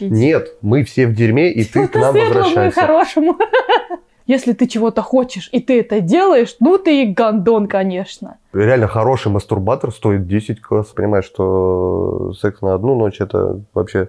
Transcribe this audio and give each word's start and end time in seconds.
Нет, 0.00 0.56
мы 0.60 0.84
все 0.84 1.06
в 1.06 1.14
дерьме, 1.14 1.50
и 1.50 1.64
ты 1.64 1.88
к 1.88 1.94
нам 1.94 2.14
возвращайся. 2.14 2.80
хорошему. 2.80 3.38
Если 4.26 4.52
ты 4.52 4.66
чего-то 4.66 5.00
хочешь, 5.00 5.48
и 5.52 5.60
ты 5.60 5.80
это 5.80 6.00
делаешь, 6.00 6.56
ну 6.60 6.76
ты 6.76 7.02
и 7.04 7.06
гандон, 7.06 7.66
конечно. 7.66 8.36
Реально 8.52 8.88
хороший 8.88 9.32
мастурбатор 9.32 9.90
стоит 9.92 10.26
10 10.26 10.60
класс. 10.60 10.88
Понимаешь, 10.88 11.24
что 11.24 12.32
секс 12.34 12.60
на 12.60 12.74
одну 12.74 12.94
ночь 12.96 13.20
это 13.20 13.60
вообще 13.72 14.08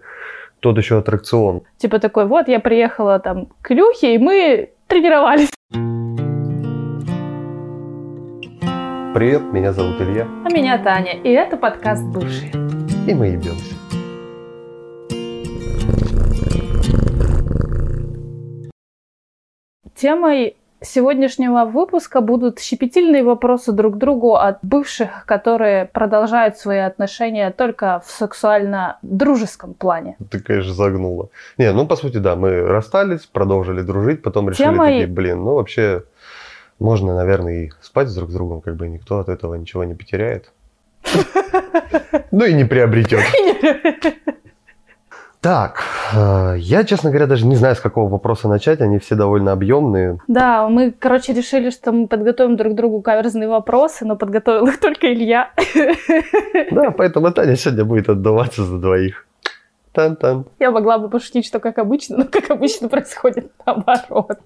тот 0.60 0.78
еще 0.78 0.98
аттракцион. 0.98 1.62
Типа 1.78 2.00
такой, 2.00 2.26
вот 2.26 2.50
я 2.50 2.60
приехала 2.60 3.20
там 3.20 3.48
к 3.62 3.72
Илюхе, 3.72 4.16
и 4.16 4.18
мы 4.18 4.72
тренировались. 4.88 5.50
Привет, 9.14 9.42
меня 9.54 9.72
зовут 9.72 10.02
Илья, 10.02 10.28
А 10.46 10.50
меня 10.50 10.78
Таня, 10.80 11.14
и 11.14 11.30
это 11.30 11.56
подкаст 11.58 12.04
«Бывшие». 12.04 12.52
и 13.08 13.14
мы 13.14 13.28
ебемся. 13.28 13.74
Темой 19.98 20.56
сегодняшнего 20.80 21.66
выпуска 21.66 22.22
будут 22.22 22.60
щепетильные 22.60 23.24
вопросы 23.24 23.72
друг 23.72 23.96
к 23.96 23.98
другу 23.98 24.36
от 24.36 24.60
бывших, 24.62 25.26
которые 25.26 25.86
продолжают 25.86 26.58
свои 26.58 26.78
отношения 26.78 27.50
только 27.50 28.04
в 28.06 28.12
сексуально-дружеском 28.12 29.74
плане. 29.74 30.16
Ты, 30.30 30.40
конечно, 30.40 30.74
загнула. 30.74 31.30
Не, 31.58 31.72
ну, 31.74 31.88
по 31.88 31.96
сути, 31.96 32.18
да, 32.18 32.36
мы 32.36 32.62
расстались, 32.62 33.22
продолжили 33.26 33.82
дружить, 33.82 34.22
потом 34.22 34.50
решили 34.50 34.68
Тема 34.68 34.86
такие, 34.86 35.08
блин, 35.08 35.44
ну, 35.44 35.56
вообще, 35.56 36.04
можно, 36.78 37.16
наверное, 37.16 37.66
и 37.66 37.72
спать 37.82 38.14
друг 38.14 38.30
с 38.30 38.34
другом, 38.34 38.62
как 38.62 38.76
бы 38.76 38.88
никто 38.88 39.18
от 39.18 39.30
этого 39.30 39.56
ничего 39.56 39.84
не 39.84 39.96
потеряет. 39.96 40.52
Ну 42.32 42.46
и 42.46 42.54
не 42.54 42.66
приобретет. 42.66 43.22
Так, 45.42 45.84
э, 46.16 46.56
я, 46.58 46.84
честно 46.84 47.10
говоря, 47.10 47.28
даже 47.28 47.46
не 47.46 47.56
знаю, 47.56 47.76
с 47.76 47.80
какого 47.80 48.10
вопроса 48.10 48.48
начать. 48.48 48.82
Они 48.82 48.98
все 48.98 49.16
довольно 49.16 49.52
объемные. 49.52 50.20
Да, 50.28 50.68
мы, 50.68 50.92
короче, 50.92 51.34
решили, 51.34 51.70
что 51.70 51.92
мы 51.92 52.08
подготовим 52.08 52.58
друг 52.58 52.74
другу 52.74 53.02
каверзные 53.02 53.48
вопросы, 53.48 54.04
но 54.06 54.16
подготовил 54.16 54.68
их 54.68 54.80
только 54.80 55.14
Илья. 55.14 55.52
Да, 56.72 56.92
поэтому 56.92 57.32
Таня 57.32 57.56
сегодня 57.56 57.86
будет 57.86 58.10
отдуваться 58.10 58.64
за 58.64 58.78
двоих. 58.80 59.26
Тан-тан. 59.94 60.46
Я 60.60 60.72
могла 60.72 60.98
бы 60.98 61.10
пошутить, 61.10 61.46
что 61.46 61.60
как 61.60 61.78
обычно, 61.80 62.18
но 62.18 62.26
как 62.26 62.50
обычно 62.52 62.90
происходит 62.90 63.52
наоборот. 63.66 64.40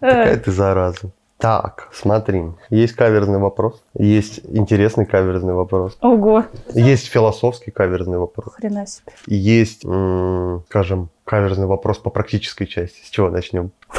Какая 0.00 0.38
ты 0.38 0.50
зараза. 0.50 1.10
Так, 1.38 1.88
смотри. 1.92 2.42
Есть 2.68 2.94
каверзный 2.94 3.38
вопрос. 3.38 3.80
Есть 3.94 4.40
интересный 4.44 5.06
каверзный 5.06 5.54
вопрос. 5.54 5.96
Ого, 6.00 6.44
Есть 6.74 7.06
философский 7.06 7.70
каверзный 7.70 8.18
вопрос. 8.18 8.54
хрена 8.54 8.86
себе. 8.86 9.12
Есть, 9.26 9.84
м, 9.84 10.64
скажем, 10.68 11.10
каверзный 11.24 11.66
вопрос 11.66 11.98
по 11.98 12.10
практической 12.10 12.66
части. 12.66 13.04
С 13.04 13.10
чего 13.10 13.30
начнем? 13.30 13.70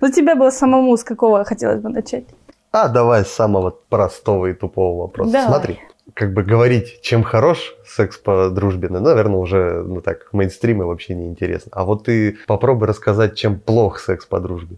Ну, 0.00 0.10
тебе 0.10 0.34
было 0.34 0.50
самому 0.50 0.96
с 0.96 1.04
какого 1.04 1.44
хотелось 1.44 1.80
бы 1.80 1.88
начать? 1.88 2.24
А 2.72 2.88
давай 2.88 3.24
с 3.24 3.28
самого 3.32 3.70
простого 3.88 4.46
и 4.46 4.52
тупого 4.54 5.00
вопроса. 5.02 5.32
Давай. 5.32 5.48
Смотри, 5.48 5.78
как 6.14 6.32
бы 6.32 6.42
говорить, 6.42 7.00
чем 7.02 7.22
хорош 7.22 7.74
секс 7.86 8.18
по 8.18 8.50
дружбе, 8.50 8.88
ну, 8.88 9.00
наверное, 9.00 9.38
уже, 9.38 9.82
ну 9.82 10.00
так, 10.00 10.32
мейнстриме 10.32 10.84
вообще 10.84 11.14
не 11.14 11.26
интересно. 11.26 11.72
А 11.74 11.84
вот 11.84 12.04
ты 12.04 12.38
попробуй 12.46 12.88
рассказать, 12.88 13.36
чем 13.36 13.58
плох 13.58 13.98
секс 13.98 14.26
по 14.26 14.40
дружбе. 14.40 14.76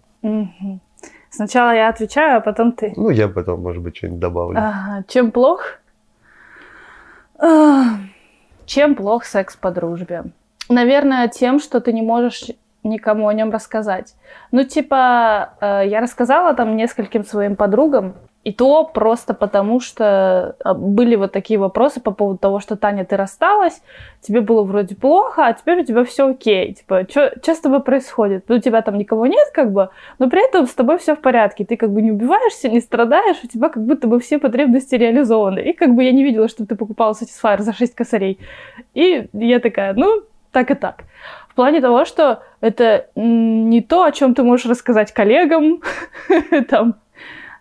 Сначала 1.31 1.75
я 1.75 1.89
отвечаю, 1.89 2.39
а 2.39 2.41
потом 2.41 2.73
ты. 2.73 2.93
Ну, 2.97 3.11
я 3.11 3.29
потом, 3.29 3.63
может 3.63 3.83
быть, 3.83 3.97
что-нибудь 3.97 4.21
добавлю. 4.21 4.59
Ага, 4.59 5.05
чем 5.09 5.31
плох? 5.31 5.79
Чем 8.67 8.95
плох 8.95 9.25
секс 9.25 9.57
по 9.57 9.71
дружбе? 9.71 10.25
Наверное, 10.69 11.29
тем, 11.29 11.59
что 11.59 11.81
ты 11.81 11.93
не 11.93 12.03
можешь 12.03 12.51
никому 12.85 13.29
о 13.29 13.35
нем 13.35 13.51
рассказать. 13.51 14.15
Ну, 14.51 14.65
типа, 14.65 15.55
э, 15.61 15.83
я 15.87 16.01
рассказала 16.01 16.55
там 16.55 16.77
нескольким 16.77 17.25
своим 17.25 17.57
подругам, 17.57 18.15
и 18.45 18.53
то 18.53 18.85
просто 18.85 19.35
потому, 19.35 19.79
что 19.79 20.57
а, 20.65 20.75
были 20.75 21.15
вот 21.15 21.31
такие 21.31 21.61
вопросы 21.61 22.01
по 22.01 22.11
поводу 22.11 22.39
того, 22.39 22.59
что 22.59 22.77
Таня, 22.77 23.05
ты 23.05 23.17
рассталась, 23.17 23.83
тебе 24.21 24.41
было 24.41 24.65
вроде 24.65 24.97
плохо, 24.97 25.47
а 25.47 25.53
теперь 25.53 25.83
у 25.83 25.85
тебя 25.85 26.05
все 26.05 26.29
окей. 26.29 26.75
Типа, 26.75 27.07
что 27.09 27.31
с 27.55 27.61
тобой 27.61 27.81
происходит? 27.81 28.45
Ну, 28.49 28.57
У 28.57 28.59
тебя 28.59 28.83
там 28.83 28.99
никого 28.99 29.27
нет, 29.27 29.49
как 29.55 29.73
бы, 29.73 29.91
но 30.19 30.29
при 30.29 30.45
этом 30.45 30.67
с 30.67 30.75
тобой 30.75 30.99
все 30.99 31.15
в 31.15 31.21
порядке. 31.21 31.65
Ты 31.65 31.77
как 31.77 31.93
бы 31.93 32.03
не 32.03 32.11
убиваешься, 32.11 32.69
не 32.69 32.81
страдаешь, 32.81 33.39
у 33.45 33.47
тебя 33.47 33.69
как 33.69 33.85
будто 33.85 34.09
бы 34.09 34.19
все 34.19 34.39
потребности 34.39 34.97
реализованы. 34.97 35.61
И 35.61 35.73
как 35.73 35.95
бы 35.95 36.03
я 36.03 36.11
не 36.11 36.25
видела, 36.25 36.49
что 36.49 36.67
ты 36.67 36.75
покупала 36.75 37.13
Satisfyer 37.13 37.61
за 37.61 37.73
6 37.73 37.95
косарей. 37.95 38.41
И 38.95 39.29
я 39.33 39.61
такая, 39.61 39.95
ну, 39.95 40.23
так 40.51 40.71
и 40.73 40.75
так. 40.75 41.05
В 41.49 41.55
плане 41.55 41.81
того, 41.81 42.05
что 42.05 42.43
это 42.61 43.07
не 43.15 43.83
то, 43.83 44.05
о 44.05 44.11
чем 44.11 44.35
ты 44.35 44.43
можешь 44.43 44.67
рассказать 44.67 45.13
коллегам, 45.13 45.81
там, 46.69 46.97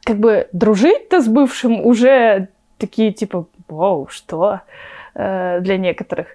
как 0.04 0.18
бы 0.18 0.48
дружить-то 0.54 1.22
с 1.22 1.28
бывшим 1.28 1.86
уже 1.86 2.48
такие, 2.78 3.12
типа, 3.12 3.46
вау, 3.68 4.08
что? 4.10 4.62
Э, 5.16 5.60
Для 5.62 5.78
некоторых. 5.78 6.28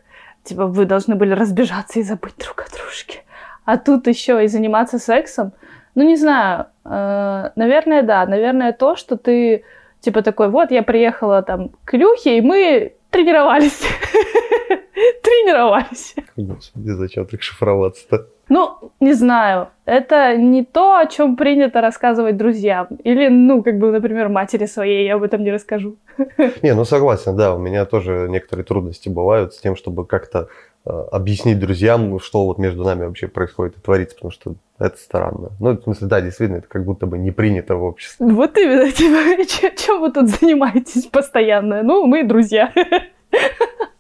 Типа, 0.44 0.66
вы 0.66 0.84
должны 0.84 1.15
были 1.16 1.32
разбежаться 1.34 1.99
и 1.99 2.03
забыть 2.03 2.37
друг 2.38 2.60
о 2.66 2.76
дружке. 2.76 3.22
А 3.65 3.76
тут 3.78 4.06
еще 4.06 4.44
и 4.44 4.49
заниматься 4.49 4.99
сексом. 4.99 5.53
Ну, 5.97 6.05
не 6.05 6.16
знаю. 6.16 6.66
э, 6.84 7.50
Наверное, 7.56 8.03
да. 8.03 8.26
Наверное, 8.26 8.72
то, 8.72 8.94
что 8.97 9.16
ты, 9.16 9.65
типа, 10.00 10.22
такой, 10.22 10.49
вот, 10.49 10.71
я 10.71 10.82
приехала 10.82 11.43
там 11.43 11.71
к 11.84 11.94
Илюхе, 11.94 12.38
и 12.38 12.41
мы 12.43 12.93
тренировались. 13.10 13.81
Тренировались. 15.22 16.15
Господи, 16.37 16.91
зачем 16.91 17.26
так 17.26 17.43
шифроваться-то? 17.43 18.28
Ну, 18.48 18.92
не 19.00 19.14
знаю. 19.14 19.68
Это 19.86 20.36
не 20.36 20.64
то, 20.64 20.98
о 20.98 21.06
чем 21.06 21.36
принято 21.36 21.80
рассказывать 21.80 22.36
друзьям. 22.36 22.86
Или, 23.04 23.28
ну, 23.28 23.62
как 23.62 23.78
бы, 23.78 23.90
например, 23.90 24.28
матери 24.28 24.66
своей 24.66 25.06
я 25.06 25.16
об 25.16 25.22
этом 25.22 25.42
не 25.42 25.52
расскажу. 25.52 25.96
Не, 26.62 26.74
ну 26.74 26.84
согласен, 26.84 27.36
да, 27.36 27.54
у 27.54 27.58
меня 27.58 27.84
тоже 27.84 28.26
некоторые 28.30 28.64
трудности 28.64 29.08
бывают 29.08 29.52
с 29.52 29.58
тем, 29.58 29.76
чтобы 29.76 30.06
как-то 30.06 30.48
э, 30.86 30.90
объяснить 31.12 31.58
друзьям, 31.58 32.18
что 32.20 32.46
вот 32.46 32.58
между 32.58 32.84
нами 32.84 33.04
вообще 33.04 33.28
происходит 33.28 33.76
и 33.76 33.80
творится, 33.80 34.14
потому 34.14 34.30
что 34.30 34.54
это 34.78 34.96
странно. 34.96 35.50
Ну, 35.60 35.76
в 35.76 35.82
смысле, 35.82 36.06
да, 36.06 36.20
действительно, 36.20 36.58
это 36.58 36.68
как 36.68 36.84
будто 36.84 37.06
бы 37.06 37.18
не 37.18 37.32
принято 37.32 37.76
в 37.76 37.82
обществе. 37.82 38.26
Вот 38.26 38.56
именно, 38.56 38.90
типа, 39.46 39.76
чем 39.76 40.00
вы 40.00 40.10
тут 40.10 40.28
занимаетесь 40.28 41.06
постоянно? 41.06 41.82
Ну, 41.82 42.06
мы 42.06 42.24
друзья. 42.24 42.72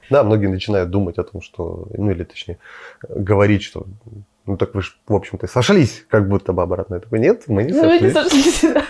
Да, 0.08 0.22
многие 0.22 0.46
начинают 0.46 0.90
думать 0.90 1.18
о 1.18 1.24
том, 1.24 1.40
что, 1.40 1.88
ну 1.98 2.12
или 2.12 2.22
точнее, 2.22 2.58
говорить, 3.08 3.64
что 3.64 3.86
ну 4.46 4.56
так 4.56 4.74
вы 4.74 4.82
же, 4.82 4.92
в 5.06 5.14
общем-то, 5.14 5.46
сошлись, 5.46 6.04
как 6.08 6.28
будто 6.28 6.52
бы 6.52 6.62
обратно. 6.62 6.94
Я 6.96 7.00
такой, 7.00 7.18
нет, 7.20 7.44
мы 7.48 7.64
не 7.64 7.72
Ну, 7.72 7.84
мы 7.84 7.98
не 7.98 8.10
сошлись. 8.10 8.60
сошлись, 8.60 8.74
да. 8.74 8.82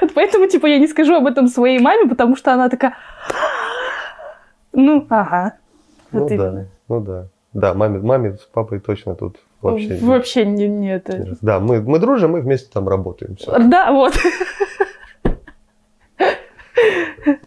Вот 0.00 0.14
поэтому, 0.14 0.46
типа, 0.46 0.66
я 0.66 0.78
не 0.78 0.86
скажу 0.86 1.14
об 1.14 1.26
этом 1.26 1.48
своей 1.48 1.78
маме, 1.78 2.08
потому 2.08 2.36
что 2.36 2.52
она 2.52 2.68
такая... 2.68 2.96
Ну, 4.72 5.06
ага. 5.10 5.54
Ну 6.12 6.20
Вот 6.20 6.28
да, 6.28 6.34
именно. 6.34 6.66
ну 6.88 7.00
да. 7.00 7.26
Да, 7.52 7.74
маме, 7.74 7.98
маме 7.98 8.36
с 8.36 8.40
папой 8.52 8.80
точно 8.80 9.14
тут 9.14 9.36
вообще... 9.60 9.98
Вообще 10.00 10.46
не, 10.46 10.68
не 10.68 10.94
это. 10.94 11.36
Да, 11.42 11.58
мы, 11.60 11.82
мы 11.82 11.98
дружим, 11.98 12.32
мы 12.32 12.40
вместе 12.40 12.70
там 12.72 12.88
работаем. 12.88 13.36
всё. 13.36 13.58
Да, 13.58 13.92
вот. 13.92 14.14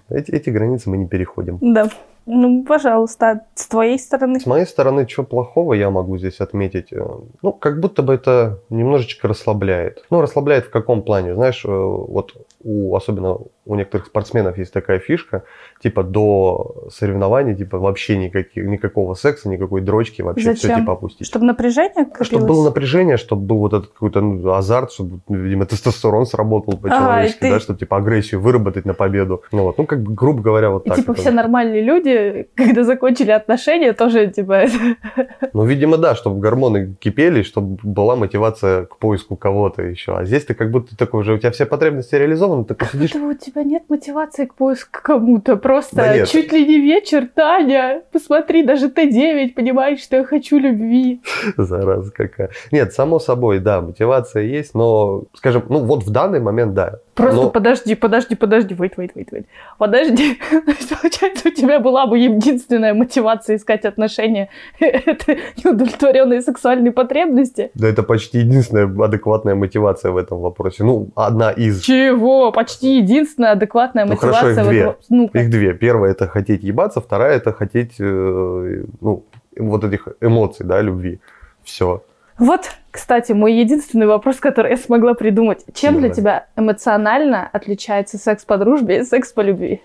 Эти, 0.09 0.31
эти 0.31 0.50
границы 0.50 0.90
мы 0.90 0.97
не 0.97 1.08
переходим. 1.08 1.58
Да. 1.62 1.90
Ну, 2.28 2.63
пожалуйста, 2.63 3.41
с 3.53 3.68
твоей 3.68 4.00
стороны. 4.00 4.40
С 4.40 4.47
моей 4.47 4.66
стороны, 4.66 5.08
что 5.08 5.24
плохого 5.24 5.74
я 5.74 5.91
могу 5.91 6.18
здесь 6.18 6.40
отметить? 6.40 6.91
Э, 6.91 7.06
Ну, 7.44 7.52
как 7.53 7.80
будто 7.80 8.02
бы 8.02 8.16
это 8.16 8.59
немножечко 8.72 9.28
расслабляет. 9.28 10.03
Ну, 10.09 10.22
расслабляет 10.22 10.66
в 10.66 10.69
каком 10.72 11.03
плане? 11.03 11.36
Знаешь, 11.36 11.63
э, 11.66 11.69
вот 11.69 12.34
у, 12.63 12.96
особенно 12.96 13.38
у 13.65 13.75
некоторых 13.75 14.07
спортсменов 14.07 14.57
есть 14.57 14.71
такая 14.71 14.99
фишка, 14.99 15.43
типа 15.81 16.03
до 16.03 16.88
соревнований, 16.91 17.56
типа 17.56 17.79
вообще 17.79 18.17
никаких, 18.17 18.63
никакого 18.65 19.15
секса, 19.15 19.50
никакой 19.50 19.81
дрочки, 19.81 20.21
вообще 20.21 20.53
все 20.53 20.67
Зачем? 20.67 20.81
типа 20.81 20.94
опустить. 20.94 21.27
Чтобы 21.27 21.45
напряжение 21.45 22.06
копилось? 22.06 22.27
Чтобы 22.27 22.45
было 22.45 22.65
напряжение, 22.65 23.17
чтобы 23.17 23.41
был 23.44 23.57
вот 23.57 23.73
этот 23.73 23.91
какой-то 23.91 24.21
ну, 24.21 24.53
азарт, 24.53 24.91
чтобы, 24.91 25.19
видимо, 25.29 25.65
тестостерон 25.65 26.25
сработал 26.25 26.77
по-человечески, 26.77 27.38
и 27.38 27.41
ты- 27.41 27.50
да, 27.50 27.59
чтобы 27.59 27.79
типа 27.79 27.97
агрессию 27.97 28.41
выработать 28.41 28.85
на 28.85 28.94
победу. 28.94 29.44
Ну 29.51 29.63
вот, 29.63 29.77
ну 29.77 29.85
как 29.85 30.01
бы, 30.01 30.13
грубо 30.13 30.41
говоря, 30.41 30.69
вот 30.69 30.85
И 30.85 30.89
так. 30.89 30.97
типа 31.00 31.11
это. 31.11 31.21
все 31.21 31.31
нормальные 31.31 31.81
люди, 31.81 32.47
когда 32.56 32.83
закончили 32.83 33.31
отношения, 33.31 33.94
тоже 33.94 34.27
типа... 34.27 34.65
Ну, 35.53 35.65
видимо, 35.65 35.97
да, 35.97 36.15
чтобы 36.15 36.39
гормоны 36.39 36.95
кипели, 37.00 37.41
чтобы 37.41 37.77
была 37.81 38.15
мотивация 38.15 38.85
к 38.85 38.97
поиску 38.97 39.35
кого-то 39.35 39.81
еще. 39.83 40.18
А 40.18 40.25
здесь 40.25 40.44
ты 40.45 40.53
как 40.53 40.71
будто 40.71 40.97
такой 40.97 41.21
уже, 41.21 41.33
у 41.33 41.38
тебя 41.38 41.51
все 41.51 41.65
потребности 41.65 42.15
реализованы, 42.15 42.65
ты 42.65 42.73
посидишь. 42.73 43.11
Тебя 43.56 43.63
нет 43.63 43.84
мотивации 43.88 44.44
к 44.48 44.56
поиску 44.56 45.00
кому-то. 45.02 45.56
Просто 45.56 45.96
Да 45.96 46.13
нет. 46.18 46.28
чуть 46.28 46.52
ли 46.52 46.66
не 46.68 46.78
вечер, 46.78 47.25
Таня, 47.34 48.02
посмотри, 48.12 48.63
даже 48.63 48.90
Т9 48.90 49.54
понимаешь, 49.54 50.02
что 50.02 50.18
я 50.18 50.24
хочу 50.25 50.57
любви. 50.60 51.22
Зараза 51.56 52.12
какая. 52.12 52.50
Нет, 52.74 52.92
само 52.92 53.18
собой, 53.18 53.60
да, 53.60 53.80
мотивация 53.80 54.44
есть, 54.44 54.74
но, 54.75 55.24
скажем, 55.34 55.63
ну 55.69 55.80
вот 55.86 56.04
в 56.04 56.10
данный 56.10 56.42
момент, 56.42 56.74
да, 56.74 57.00
Просто 57.15 57.44
Но- 57.44 57.50
подожди, 57.50 57.95
подожди, 57.95 58.35
подожди, 58.35 58.75
wait, 58.75 58.95
wait, 58.97 59.12
wait, 59.15 59.29
wait. 59.31 59.45
Подожди. 59.77 60.38
Получается, 61.01 61.47
у 61.47 61.51
тебя 61.51 61.79
была 61.79 62.07
бы 62.07 62.19
единственная 62.19 62.94
мотивация 62.94 63.56
искать 63.56 63.85
отношения. 63.85 64.50
Это 64.79 65.38
неудовлетворенные 65.63 66.41
сексуальные 66.41 66.91
потребности. 66.91 67.71
Да 67.73 67.88
это 67.88 68.03
почти 68.03 68.39
единственная 68.39 69.06
адекватная 69.06 69.56
мотивация 69.56 70.12
в 70.12 70.17
этом 70.17 70.39
вопросе. 70.41 70.83
Ну, 70.83 71.07
одна 71.15 71.51
из. 71.51 71.81
Чего? 71.81 72.51
Почти 72.51 72.97
единственная 72.97 73.51
адекватная 73.53 74.06
Ну, 74.06 74.18
хорошо, 74.18 74.47
мотивация 74.47 74.63
их 74.63 74.68
в 74.68 74.69
две. 74.71 74.79
этом. 74.81 74.95
Ну-ка. 75.09 75.39
Их 75.39 75.50
две. 75.50 75.73
Первая 75.73 76.11
это 76.11 76.27
хотеть 76.27 76.63
ебаться, 76.63 77.00
вторая 77.00 77.38
это 77.38 77.53
хотеть, 77.53 77.95
э, 78.00 78.83
ну, 79.01 79.23
вот 79.57 79.83
этих 79.85 80.07
эмоций, 80.19 80.65
да, 80.65 80.81
любви. 80.81 81.19
Все. 81.63 82.03
Вот, 82.37 82.69
кстати, 82.91 83.31
мой 83.31 83.53
единственный 83.53 84.07
вопрос, 84.07 84.37
который 84.37 84.71
я 84.71 84.77
смогла 84.77 85.13
придумать. 85.13 85.63
Чем 85.73 85.93
для 85.93 86.09
Давай. 86.09 86.15
тебя 86.15 86.47
эмоционально 86.55 87.47
отличается 87.47 88.17
секс 88.17 88.43
по 88.43 88.57
дружбе 88.57 88.99
и 88.99 89.03
секс 89.03 89.31
по 89.31 89.41
любви? 89.41 89.81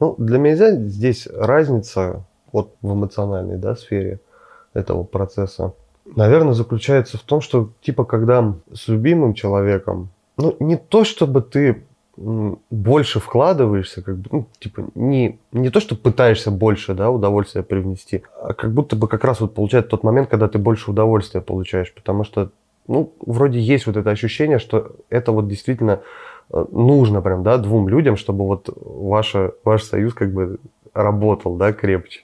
Ну, 0.00 0.16
для 0.18 0.38
меня 0.38 0.72
здесь 0.72 1.28
разница 1.32 2.24
вот 2.50 2.74
в 2.82 2.92
эмоциональной 2.92 3.56
да, 3.56 3.76
сфере 3.76 4.20
этого 4.74 5.04
процесса, 5.04 5.74
наверное, 6.04 6.54
заключается 6.54 7.18
в 7.18 7.22
том, 7.22 7.40
что 7.40 7.70
типа 7.82 8.04
когда 8.04 8.54
с 8.72 8.88
любимым 8.88 9.34
человеком, 9.34 10.10
ну, 10.36 10.56
не 10.60 10.76
то 10.76 11.04
чтобы 11.04 11.40
ты 11.40 11.84
больше 12.16 13.20
вкладываешься, 13.20 14.02
как 14.02 14.18
бы, 14.18 14.28
ну, 14.30 14.46
типа, 14.58 14.84
не, 14.94 15.38
не 15.50 15.70
то, 15.70 15.80
что 15.80 15.96
пытаешься 15.96 16.50
больше, 16.50 16.94
да, 16.94 17.10
удовольствия 17.10 17.62
привнести, 17.62 18.22
а 18.40 18.52
как 18.52 18.72
будто 18.72 18.96
бы 18.96 19.08
как 19.08 19.24
раз 19.24 19.40
вот 19.40 19.54
получается 19.54 19.90
тот 19.90 20.04
момент, 20.04 20.28
когда 20.28 20.48
ты 20.48 20.58
больше 20.58 20.90
удовольствия 20.90 21.40
получаешь, 21.40 21.92
потому 21.94 22.24
что, 22.24 22.50
ну, 22.86 23.12
вроде 23.24 23.60
есть 23.60 23.86
вот 23.86 23.96
это 23.96 24.10
ощущение, 24.10 24.58
что 24.58 24.92
это 25.08 25.32
вот 25.32 25.48
действительно 25.48 26.00
э, 26.52 26.64
нужно 26.70 27.22
прям, 27.22 27.42
да, 27.42 27.56
двум 27.56 27.88
людям, 27.88 28.16
чтобы 28.16 28.46
вот 28.46 28.68
ваша, 28.76 29.52
ваш 29.64 29.82
союз 29.82 30.12
как 30.12 30.32
бы 30.32 30.58
работал, 30.92 31.56
да, 31.56 31.72
крепче. 31.72 32.20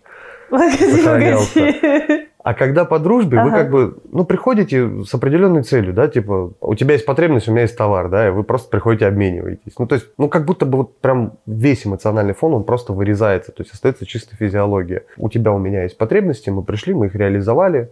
Погоди, 0.51 1.03
погоди. 1.03 2.28
А 2.49 2.55
когда 2.55 2.87
по 2.87 2.99
дружбе, 2.99 3.43
вы 3.43 3.51
Ага. 3.51 3.59
как 3.59 3.71
бы, 3.71 3.99
ну, 4.11 4.25
приходите 4.25 5.05
с 5.05 5.13
определенной 5.13 5.65
целью, 5.65 5.93
да, 5.93 6.09
типа, 6.09 6.55
у 6.63 6.75
тебя 6.77 6.95
есть 6.95 7.05
потребность, 7.05 7.47
у 7.47 7.53
меня 7.53 7.61
есть 7.63 7.77
товар, 7.77 8.09
да, 8.09 8.29
и 8.29 8.31
вы 8.31 8.43
просто 8.43 8.71
приходите, 8.71 9.07
обмениваетесь. 9.07 9.75
Ну, 9.79 9.87
то 9.87 9.97
есть, 9.97 10.07
ну, 10.17 10.31
как 10.31 10.47
будто 10.47 10.65
бы 10.65 10.79
вот 10.79 10.99
прям 10.99 11.35
весь 11.45 11.87
эмоциональный 11.87 12.33
фон, 12.33 12.55
он 12.55 12.65
просто 12.65 12.95
вырезается, 12.95 13.53
то 13.53 13.63
есть 13.63 13.75
остается 13.75 14.07
чисто 14.07 14.35
физиология. 14.35 15.05
У 15.19 15.29
тебя, 15.29 15.53
у 15.53 15.59
меня 15.59 15.83
есть 15.83 15.99
потребности, 15.99 16.49
мы 16.49 16.63
пришли, 16.63 16.95
мы 16.95 17.09
их 17.09 17.15
реализовали, 17.15 17.91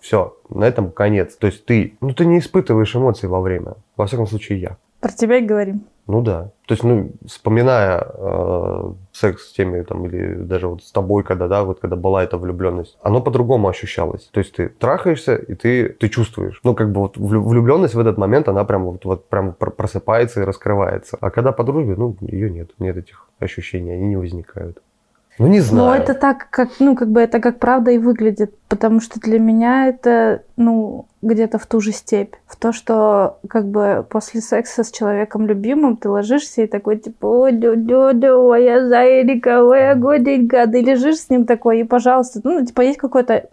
все, 0.00 0.38
на 0.48 0.64
этом 0.64 0.90
конец. 0.90 1.36
То 1.36 1.48
есть 1.48 1.66
ты, 1.66 1.98
ну, 2.00 2.14
ты 2.14 2.24
не 2.24 2.38
испытываешь 2.38 2.96
эмоций 2.96 3.28
во 3.28 3.42
время, 3.42 3.74
во 3.98 4.06
всяком 4.06 4.26
случае 4.26 4.58
я. 4.58 4.76
Про 5.00 5.12
тебя 5.12 5.36
и 5.36 5.44
говорим. 5.44 5.82
Ну 6.08 6.22
да. 6.22 6.52
То 6.66 6.72
есть, 6.72 6.82
ну, 6.84 7.12
вспоминая 7.26 8.02
э, 8.02 8.92
секс 9.12 9.50
с 9.50 9.52
теми, 9.52 9.82
там, 9.82 10.06
или 10.06 10.36
даже 10.36 10.66
вот 10.66 10.82
с 10.82 10.90
тобой, 10.90 11.22
когда, 11.22 11.48
да, 11.48 11.64
вот 11.64 11.80
когда 11.80 11.96
была 11.96 12.24
эта 12.24 12.38
влюбленность, 12.38 12.96
оно 13.02 13.20
по-другому 13.20 13.68
ощущалось. 13.68 14.30
То 14.32 14.40
есть 14.40 14.54
ты 14.54 14.70
трахаешься, 14.70 15.36
и 15.36 15.54
ты, 15.54 15.90
ты 15.90 16.08
чувствуешь. 16.08 16.60
Ну, 16.64 16.74
как 16.74 16.92
бы 16.92 17.02
вот 17.02 17.18
влю- 17.18 17.46
влюбленность 17.46 17.94
в 17.94 17.98
этот 17.98 18.16
момент, 18.16 18.48
она 18.48 18.64
прям 18.64 18.86
вот, 18.86 19.04
вот 19.04 19.28
прям 19.28 19.52
пр- 19.52 19.70
просыпается 19.70 20.40
и 20.40 20.44
раскрывается. 20.44 21.18
А 21.20 21.30
когда 21.30 21.52
по 21.52 21.62
дружбе, 21.62 21.94
ну, 21.94 22.16
ее 22.22 22.50
нет. 22.50 22.70
Нет 22.78 22.96
этих 22.96 23.28
ощущений, 23.38 23.92
они 23.92 24.06
не 24.06 24.16
возникают. 24.16 24.82
Ну, 25.38 25.46
не 25.46 25.60
знаю. 25.60 25.86
Но 25.86 25.94
это 25.94 26.14
так, 26.14 26.48
как, 26.50 26.68
ну, 26.80 26.96
как 26.96 27.10
бы 27.10 27.20
это 27.20 27.38
как 27.40 27.58
правда 27.58 27.92
и 27.92 27.98
выглядит, 27.98 28.54
потому 28.68 29.00
что 29.00 29.20
для 29.20 29.38
меня 29.38 29.86
это, 29.86 30.42
ну, 30.56 31.06
где-то 31.22 31.58
в 31.58 31.66
ту 31.66 31.80
же 31.80 31.92
степь. 31.92 32.34
В 32.46 32.56
то, 32.56 32.72
что 32.72 33.38
как 33.48 33.66
бы 33.66 34.04
после 34.08 34.40
секса 34.40 34.82
с 34.82 34.90
человеком 34.90 35.46
любимым 35.46 35.96
ты 35.96 36.08
ложишься 36.08 36.62
и 36.62 36.66
такой, 36.66 36.96
типа, 36.96 37.26
ой, 37.26 37.52
дю 37.52 37.76
дю 37.76 38.12
дю 38.12 38.48
моя 38.48 38.88
зайка, 38.88 39.62
моя 39.62 39.94
годенька, 39.94 40.66
ты 40.66 40.80
лежишь 40.80 41.20
с 41.20 41.30
ним 41.30 41.46
такой, 41.46 41.80
и, 41.80 41.84
пожалуйста, 41.84 42.40
ну, 42.42 42.64
типа, 42.64 42.80
есть 42.80 42.98
какое-то 42.98 43.48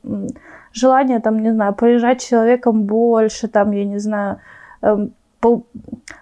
желание, 0.74 1.20
там, 1.20 1.40
не 1.40 1.52
знаю, 1.52 1.74
полежать 1.74 2.22
с 2.22 2.28
человеком 2.28 2.84
больше, 2.84 3.48
там, 3.48 3.72
я 3.72 3.86
не 3.86 4.00
знаю, 4.00 4.40
эм, 4.82 5.14
пол- 5.40 5.68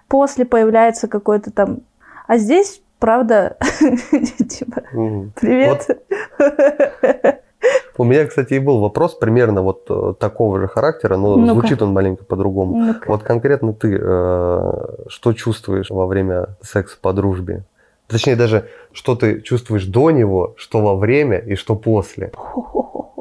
после 0.08 0.44
появляется 0.44 1.08
какой-то 1.08 1.50
там... 1.50 1.78
А 2.26 2.38
здесь, 2.38 2.80
правда, 3.04 3.58
типа. 4.48 4.80
Привет. 5.38 5.86
У 7.98 8.04
меня, 8.04 8.26
кстати, 8.26 8.54
и 8.54 8.58
был 8.58 8.80
вопрос 8.80 9.14
примерно 9.14 9.60
вот 9.60 9.84
э, 9.90 10.14
такого 10.18 10.58
же 10.58 10.68
характера, 10.68 11.18
но 11.18 11.36
Ну-ка. 11.36 11.52
звучит 11.52 11.82
он 11.82 11.92
маленько 11.92 12.24
по-другому. 12.24 12.76
Ну-ка. 12.78 13.06
Вот 13.06 13.22
конкретно 13.22 13.74
ты 13.74 13.98
э, 14.00 14.72
что 15.08 15.32
чувствуешь 15.34 15.90
во 15.90 16.06
время 16.06 16.56
секса 16.62 16.96
по 17.00 17.12
дружбе? 17.12 17.64
Точнее, 18.06 18.36
даже 18.36 18.68
что 18.92 19.14
ты 19.16 19.40
чувствуешь 19.40 19.86
до 19.86 20.10
него, 20.10 20.54
что 20.56 20.80
во 20.80 20.94
время 20.96 21.38
и 21.38 21.54
что 21.54 21.74
после. 21.74 22.32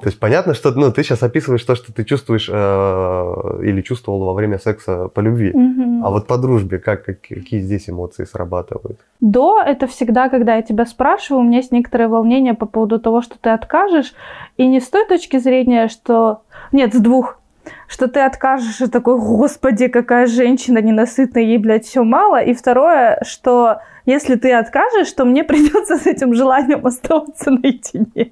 То 0.03 0.09
есть 0.09 0.19
понятно, 0.19 0.53
что 0.53 0.71
ну, 0.71 0.91
ты 0.91 1.01
сейчас 1.03 1.23
описываешь 1.23 1.63
то, 1.63 1.75
что 1.75 1.93
ты 1.93 2.03
чувствуешь 2.03 2.49
э, 2.51 3.59
или 3.63 3.81
чувствовал 3.81 4.25
во 4.25 4.33
время 4.33 4.59
секса 4.59 5.07
по 5.07 5.21
любви. 5.21 5.51
Мгм. 5.53 6.05
А 6.05 6.09
вот 6.09 6.27
по 6.27 6.37
дружбе, 6.37 6.79
как, 6.79 7.05
как- 7.05 7.21
какие 7.21 7.61
здесь 7.61 7.89
эмоции 7.89 8.25
срабатывают? 8.25 8.99
До 9.21 9.61
это 9.61 9.87
всегда, 9.87 10.27
когда 10.27 10.57
я 10.57 10.61
тебя 10.61 10.85
спрашиваю, 10.85 11.41
у 11.41 11.47
меня 11.47 11.59
есть 11.59 11.71
некоторое 11.71 12.09
волнение 12.09 12.53
по 12.53 12.65
поводу 12.65 12.99
того, 12.99 13.21
что 13.21 13.35
ты 13.39 13.51
откажешь. 13.51 14.13
И 14.57 14.67
не 14.67 14.81
с 14.81 14.89
той 14.89 15.05
точки 15.07 15.37
зрения, 15.39 15.87
что... 15.87 16.41
Нет, 16.73 16.93
с 16.93 16.99
двух. 16.99 17.39
Что 17.87 18.07
ты 18.07 18.19
откажешь 18.19 18.81
и 18.81 18.87
такой, 18.87 19.17
господи, 19.17 19.87
какая 19.87 20.27
женщина 20.27 20.79
ненасытная, 20.79 21.43
ей, 21.43 21.57
блядь, 21.57 21.85
все 21.85 22.03
мало. 22.03 22.41
И 22.41 22.53
второе, 22.53 23.19
что 23.23 23.79
если 24.05 24.35
ты 24.35 24.51
откажешь, 24.53 25.11
то 25.13 25.25
мне 25.25 25.43
придется 25.45 25.97
с 25.97 26.05
этим 26.05 26.33
желанием 26.33 26.85
оставаться 26.85 27.51
наедине. 27.51 28.31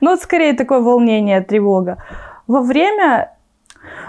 Ну, 0.00 0.10
вот 0.10 0.22
скорее 0.22 0.52
такое 0.52 0.80
волнение, 0.80 1.40
тревога. 1.40 1.98
Во 2.46 2.60
время, 2.60 3.32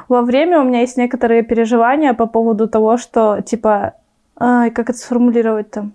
во 0.07 0.21
время 0.21 0.59
у 0.59 0.63
меня 0.63 0.81
есть 0.81 0.97
некоторые 0.97 1.41
переживания 1.41 2.13
по 2.13 2.27
поводу 2.27 2.67
того, 2.67 2.97
что, 2.97 3.41
типа, 3.41 3.95
ай, 4.39 4.69
как 4.71 4.89
это 4.89 4.99
сформулировать 4.99 5.71
там? 5.71 5.93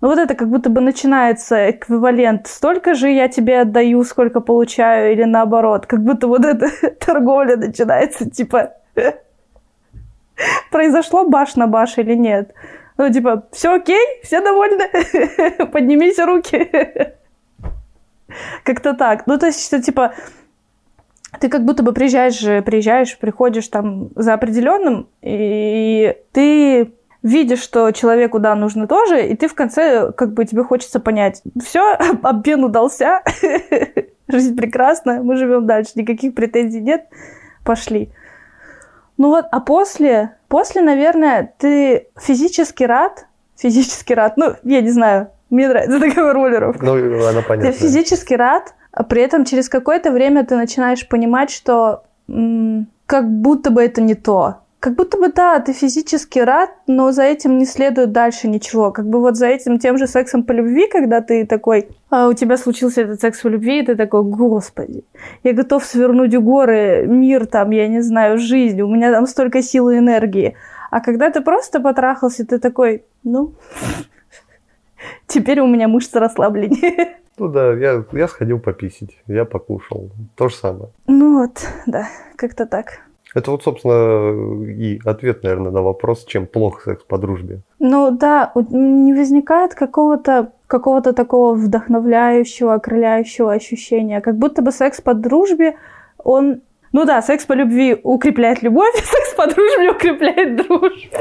Ну 0.00 0.08
вот 0.08 0.18
это 0.18 0.34
как 0.34 0.50
будто 0.50 0.68
бы 0.68 0.80
начинается 0.80 1.70
эквивалент. 1.70 2.46
Столько 2.46 2.94
же 2.94 3.08
я 3.08 3.28
тебе 3.28 3.60
отдаю, 3.60 4.04
сколько 4.04 4.40
получаю, 4.40 5.12
или 5.12 5.24
наоборот. 5.24 5.86
Как 5.86 6.02
будто 6.02 6.26
вот 6.26 6.44
эта 6.44 6.68
торговля 7.00 7.56
начинается, 7.56 8.28
типа, 8.28 8.74
произошло 10.70 11.28
баш 11.28 11.56
на 11.56 11.66
баш 11.66 11.96
или 11.98 12.14
нет. 12.14 12.52
Ну, 12.98 13.10
типа, 13.12 13.46
все 13.52 13.74
окей, 13.74 14.20
все 14.22 14.40
довольны, 14.40 14.88
поднимите 15.72 16.24
руки. 16.24 16.70
Как-то 18.64 18.94
так. 18.94 19.26
Ну, 19.26 19.38
то 19.38 19.46
есть, 19.46 19.66
что, 19.66 19.80
типа, 19.80 20.14
ты 21.40 21.48
как 21.48 21.64
будто 21.64 21.82
бы 21.82 21.92
приезжаешь, 21.92 22.40
приезжаешь, 22.64 23.18
приходишь 23.18 23.68
там 23.68 24.10
за 24.14 24.34
определенным, 24.34 25.08
и 25.22 26.16
ты 26.32 26.95
видишь, 27.26 27.60
что 27.60 27.90
человеку, 27.90 28.38
да, 28.38 28.54
нужно 28.54 28.86
тоже, 28.86 29.26
и 29.26 29.36
ты 29.36 29.48
в 29.48 29.54
конце, 29.54 30.12
как 30.12 30.32
бы, 30.32 30.44
тебе 30.44 30.62
хочется 30.62 31.00
понять, 31.00 31.42
все, 31.62 31.96
обмен 32.22 32.64
удался, 32.64 33.22
жизнь 34.28 34.56
прекрасна, 34.56 35.22
мы 35.22 35.36
живем 35.36 35.66
дальше, 35.66 35.92
никаких 35.96 36.34
претензий 36.34 36.80
нет, 36.80 37.06
пошли. 37.64 38.10
Ну 39.18 39.28
вот, 39.28 39.46
а 39.50 39.60
после, 39.60 40.36
после, 40.48 40.82
наверное, 40.82 41.52
ты 41.58 42.08
физически 42.18 42.84
рад, 42.84 43.26
физически 43.56 44.12
рад, 44.12 44.36
ну, 44.36 44.54
я 44.62 44.80
не 44.80 44.90
знаю, 44.90 45.30
мне 45.50 45.68
нравится 45.68 45.98
такая 46.08 46.24
формулировка. 46.30 46.84
Ну, 46.84 47.26
она 47.26 47.42
понятна. 47.42 47.72
Ты 47.72 47.78
физически 47.78 48.34
рад, 48.34 48.74
а 48.92 49.02
при 49.02 49.22
этом 49.22 49.44
через 49.44 49.68
какое-то 49.68 50.12
время 50.12 50.44
ты 50.44 50.56
начинаешь 50.56 51.08
понимать, 51.08 51.50
что 51.50 52.04
м, 52.28 52.88
как 53.06 53.28
будто 53.28 53.70
бы 53.70 53.82
это 53.82 54.00
не 54.00 54.14
то. 54.14 54.58
Как 54.86 54.94
будто 54.94 55.18
бы, 55.18 55.32
да, 55.32 55.58
ты 55.58 55.72
физически 55.72 56.38
рад, 56.38 56.70
но 56.86 57.10
за 57.10 57.24
этим 57.24 57.58
не 57.58 57.66
следует 57.66 58.12
дальше 58.12 58.46
ничего. 58.46 58.92
Как 58.92 59.04
бы 59.08 59.20
вот 59.20 59.36
за 59.36 59.48
этим 59.48 59.80
тем 59.80 59.98
же 59.98 60.06
сексом 60.06 60.44
по 60.44 60.52
любви, 60.52 60.86
когда 60.88 61.20
ты 61.20 61.44
такой, 61.44 61.88
а, 62.08 62.28
у 62.28 62.34
тебя 62.34 62.56
случился 62.56 63.00
этот 63.00 63.20
секс 63.20 63.40
по 63.40 63.48
любви, 63.48 63.80
и 63.80 63.84
ты 63.84 63.96
такой, 63.96 64.22
господи, 64.22 65.02
я 65.42 65.54
готов 65.54 65.84
свернуть 65.84 66.36
горы, 66.36 67.04
мир 67.08 67.46
там, 67.46 67.72
я 67.72 67.88
не 67.88 68.00
знаю, 68.00 68.38
жизнь, 68.38 68.80
у 68.80 68.86
меня 68.86 69.10
там 69.10 69.26
столько 69.26 69.60
сил 69.60 69.90
и 69.90 69.98
энергии. 69.98 70.54
А 70.92 71.00
когда 71.00 71.30
ты 71.30 71.40
просто 71.40 71.80
потрахался, 71.80 72.46
ты 72.46 72.60
такой, 72.60 73.02
ну, 73.24 73.54
теперь 75.26 75.58
у 75.58 75.66
меня 75.66 75.88
мышцы 75.88 76.20
расслабленнее. 76.20 77.16
Ну 77.38 77.48
да, 77.48 77.74
я, 77.74 78.02
я 78.12 78.28
сходил 78.28 78.58
пописить, 78.58 79.18
я 79.26 79.44
покушал. 79.44 80.10
То 80.36 80.48
же 80.48 80.54
самое. 80.54 80.88
Ну 81.06 81.40
вот, 81.40 81.66
да, 81.84 82.08
как-то 82.36 82.64
так. 82.64 83.05
Это 83.36 83.50
вот, 83.50 83.62
собственно, 83.62 84.64
и 84.64 84.98
ответ, 85.04 85.42
наверное, 85.42 85.70
на 85.70 85.82
вопрос, 85.82 86.24
чем 86.24 86.46
плох 86.46 86.84
секс 86.84 87.04
по 87.04 87.18
дружбе. 87.18 87.60
Ну 87.78 88.10
да, 88.10 88.50
не 88.70 89.12
возникает 89.12 89.74
какого-то 89.74 90.52
какого-то 90.66 91.12
такого 91.12 91.54
вдохновляющего, 91.54 92.72
окрыляющего 92.72 93.52
ощущения. 93.52 94.22
Как 94.22 94.38
будто 94.38 94.62
бы 94.62 94.72
секс 94.72 95.02
по 95.02 95.12
дружбе, 95.12 95.76
он 96.16 96.62
Ну 96.92 97.04
да, 97.04 97.20
секс 97.20 97.44
по 97.44 97.52
любви 97.52 98.00
укрепляет 98.02 98.62
любовь, 98.62 98.94
а 98.98 99.02
секс 99.04 99.34
по 99.36 99.46
дружбе 99.46 99.90
укрепляет 99.90 100.56
дружбу. 100.56 101.16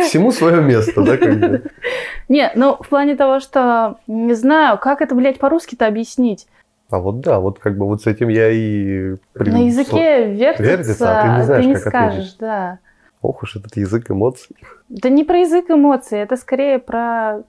Всему 0.00 0.32
свое 0.32 0.60
место, 0.60 1.02
да, 1.02 1.16
как 1.16 1.40
бы? 1.40 1.62
Не, 2.28 2.52
ну 2.54 2.76
в 2.78 2.88
плане 2.90 3.16
того, 3.16 3.40
что 3.40 3.96
не 4.06 4.34
знаю, 4.34 4.76
как 4.76 5.00
это, 5.00 5.14
блядь, 5.14 5.38
по-русски-то 5.38 5.86
объяснить. 5.86 6.46
А 6.92 6.98
вот 6.98 7.20
да, 7.20 7.40
вот 7.40 7.58
как 7.58 7.78
бы 7.78 7.86
вот 7.86 8.02
с 8.02 8.06
этим 8.06 8.28
я 8.28 8.50
и... 8.50 9.16
при- 9.32 9.50
На 9.50 9.64
языке 9.64 10.26
вертится, 10.30 10.62
вертится, 10.62 11.20
а 11.20 11.22
ты 11.22 11.28
не 11.38 11.44
знаешь, 11.44 11.66
как 11.66 11.78
скажешь, 11.78 12.18
ответить. 12.18 12.36
да. 12.38 12.78
Ох 13.22 13.42
уж 13.42 13.56
этот 13.56 13.74
язык 13.78 14.10
эмоций. 14.10 14.54
Да 14.90 15.08
не 15.08 15.24
про 15.24 15.38
язык 15.38 15.70
эмоций, 15.70 16.18
это 16.18 16.36
скорее 16.36 16.78
про... 16.78 17.44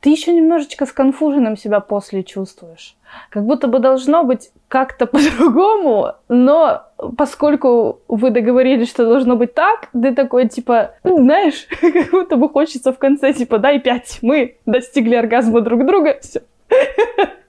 Ты 0.00 0.08
еще 0.08 0.32
немножечко 0.32 0.86
сконфуженным 0.86 1.58
себя 1.58 1.80
после 1.80 2.22
чувствуешь. 2.22 2.96
Как 3.28 3.44
будто 3.44 3.68
бы 3.68 3.78
должно 3.78 4.24
быть 4.24 4.52
как-то 4.68 5.04
по-другому, 5.06 6.12
но 6.30 6.84
поскольку 7.18 8.00
вы 8.08 8.30
договорились, 8.30 8.88
что 8.88 9.04
должно 9.04 9.36
быть 9.36 9.52
так, 9.52 9.90
ты 9.92 10.14
такой, 10.14 10.48
типа, 10.48 10.94
ну, 11.04 11.18
знаешь, 11.18 11.66
как 11.82 12.10
будто 12.10 12.36
бы 12.36 12.48
хочется 12.48 12.90
в 12.94 12.98
конце, 12.98 13.34
типа, 13.34 13.58
дай 13.58 13.80
пять, 13.80 14.20
мы 14.22 14.56
достигли 14.64 15.14
оргазма 15.14 15.60
друг 15.60 15.84
друга, 15.84 16.16
все. 16.22 16.40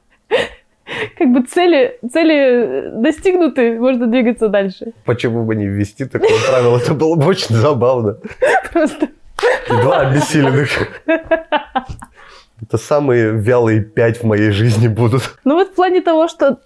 Как 1.17 1.31
бы 1.31 1.41
цели, 1.41 1.97
цели 2.11 2.91
достигнуты, 2.93 3.79
можно 3.79 4.07
двигаться 4.07 4.49
дальше. 4.49 4.93
Почему 5.05 5.45
бы 5.45 5.55
не 5.55 5.67
ввести 5.67 6.05
такое 6.05 6.31
правило? 6.49 6.77
Это 6.77 6.93
было 6.93 7.15
бы 7.15 7.25
очень 7.25 7.55
забавно. 7.55 8.17
Просто 8.71 9.09
И 9.69 9.81
два 9.81 10.01
обессиленных. 10.01 10.69
Это 11.05 12.77
самые 12.77 13.31
вялые 13.31 13.81
пять 13.81 14.21
в 14.21 14.23
моей 14.23 14.51
жизни 14.51 14.87
будут. 14.87 15.35
Ну 15.43 15.55
вот 15.55 15.69
в 15.69 15.75
плане 15.75 16.01
того, 16.01 16.27
что 16.27 16.59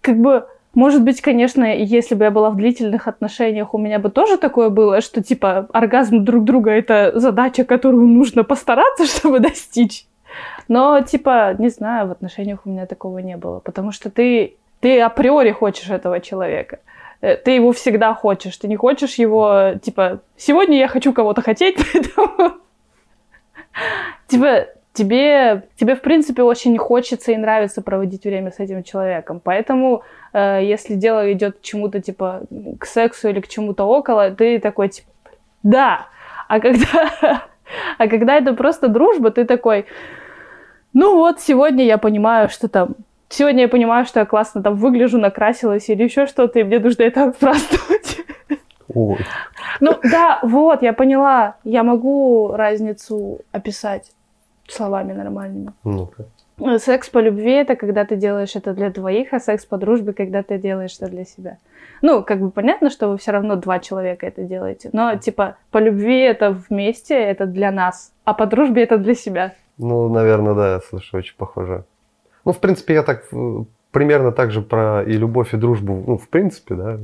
как 0.00 0.18
бы 0.18 0.44
может 0.74 1.02
быть, 1.02 1.20
конечно, 1.20 1.64
если 1.64 2.14
бы 2.14 2.24
я 2.24 2.30
была 2.30 2.50
в 2.50 2.56
длительных 2.56 3.06
отношениях, 3.06 3.74
у 3.74 3.78
меня 3.78 3.98
бы 3.98 4.10
тоже 4.10 4.38
такое 4.38 4.70
было, 4.70 5.02
что 5.02 5.22
типа 5.22 5.68
оргазм 5.72 6.24
друг 6.24 6.44
друга 6.44 6.70
это 6.70 7.12
задача, 7.14 7.64
которую 7.64 8.06
нужно 8.06 8.42
постараться, 8.42 9.04
чтобы 9.18 9.40
достичь. 9.40 10.06
Но 10.68 11.00
типа, 11.00 11.54
не 11.58 11.68
знаю, 11.68 12.08
в 12.08 12.10
отношениях 12.10 12.60
у 12.64 12.70
меня 12.70 12.86
такого 12.86 13.18
не 13.18 13.36
было, 13.36 13.60
потому 13.60 13.92
что 13.92 14.10
ты, 14.10 14.56
ты 14.80 15.00
априори 15.00 15.52
хочешь 15.52 15.90
этого 15.90 16.20
человека. 16.20 16.78
Э, 17.22 17.36
Ты 17.36 17.52
его 17.52 17.72
всегда 17.72 18.14
хочешь, 18.14 18.56
ты 18.56 18.68
не 18.68 18.76
хочешь 18.76 19.14
его, 19.14 19.74
типа, 19.80 20.20
сегодня 20.36 20.78
я 20.78 20.88
хочу 20.88 21.12
кого-то 21.12 21.40
хотеть, 21.40 21.76
поэтому... 21.92 22.58
Типа, 24.26 24.66
тебе, 24.92 25.62
тебе, 25.76 25.94
в 25.94 26.02
принципе, 26.02 26.42
очень 26.42 26.76
хочется 26.78 27.32
и 27.32 27.36
нравится 27.36 27.80
проводить 27.80 28.24
время 28.24 28.50
с 28.50 28.58
этим 28.58 28.82
человеком. 28.82 29.40
Поэтому, 29.42 30.02
э, 30.32 30.60
если 30.62 30.94
дело 30.94 31.32
идет 31.32 31.58
к 31.58 31.62
чему-то, 31.62 32.00
типа, 32.00 32.42
к 32.78 32.86
сексу 32.86 33.28
или 33.28 33.40
к 33.40 33.48
чему-то 33.48 33.84
около, 33.84 34.30
ты 34.30 34.58
такой, 34.58 34.88
типа, 34.88 35.08
да. 35.62 36.08
А 36.48 36.60
когда, 36.60 37.10
а 37.98 38.08
когда 38.08 38.36
это 38.36 38.52
просто 38.54 38.88
дружба, 38.88 39.30
ты 39.30 39.44
такой, 39.44 39.86
ну 40.92 41.16
вот, 41.16 41.40
сегодня 41.40 41.84
я 41.84 41.98
понимаю, 41.98 42.48
что 42.48 42.68
там... 42.68 42.96
Сегодня 43.28 43.62
я 43.62 43.68
понимаю, 43.68 44.04
что 44.04 44.20
я 44.20 44.26
классно 44.26 44.62
там 44.62 44.76
выгляжу, 44.76 45.18
накрасилась 45.18 45.88
или 45.88 46.02
еще 46.02 46.26
что-то, 46.26 46.58
и 46.58 46.64
мне 46.64 46.78
нужно 46.78 47.04
это 47.04 47.24
отпраздновать. 47.24 48.18
Ой. 48.94 49.18
Ну 49.80 49.98
да, 50.02 50.38
вот, 50.42 50.82
я 50.82 50.92
поняла. 50.92 51.56
Я 51.64 51.82
могу 51.82 52.52
разницу 52.52 53.40
описать 53.50 54.12
словами 54.68 55.12
нормальными. 55.12 55.72
Ну-ка. 55.84 56.26
Секс 56.78 57.08
по 57.08 57.18
любви 57.18 57.52
это 57.52 57.74
когда 57.74 58.04
ты 58.04 58.16
делаешь 58.16 58.54
это 58.54 58.74
для 58.74 58.90
двоих, 58.90 59.32
а 59.32 59.40
секс 59.40 59.64
по 59.64 59.78
дружбе, 59.78 60.12
когда 60.12 60.42
ты 60.42 60.58
делаешь 60.58 60.96
это 61.00 61.10
для 61.10 61.24
себя. 61.24 61.56
Ну, 62.02 62.22
как 62.22 62.40
бы 62.40 62.50
понятно, 62.50 62.90
что 62.90 63.08
вы 63.08 63.16
все 63.16 63.32
равно 63.32 63.56
два 63.56 63.78
человека 63.78 64.26
это 64.26 64.42
делаете. 64.42 64.90
Но, 64.92 65.16
типа, 65.16 65.56
по 65.70 65.78
любви 65.78 66.20
это 66.20 66.50
вместе, 66.50 67.14
это 67.14 67.46
для 67.46 67.70
нас, 67.70 68.12
а 68.24 68.34
по 68.34 68.46
дружбе 68.46 68.82
это 68.82 68.98
для 68.98 69.14
себя. 69.14 69.54
Ну, 69.78 70.08
наверное, 70.08 70.54
да, 70.54 70.80
слушай, 70.88 71.16
очень 71.16 71.34
похоже. 71.36 71.84
Ну, 72.44 72.52
в 72.52 72.58
принципе, 72.58 72.94
я 72.94 73.02
так 73.02 73.24
э, 73.32 73.64
примерно 73.90 74.32
так 74.32 74.50
же 74.50 74.60
про 74.62 75.02
и 75.02 75.12
любовь, 75.12 75.54
и 75.54 75.56
дружбу, 75.56 76.02
ну, 76.06 76.18
в 76.18 76.28
принципе, 76.28 76.74
да, 76.74 76.98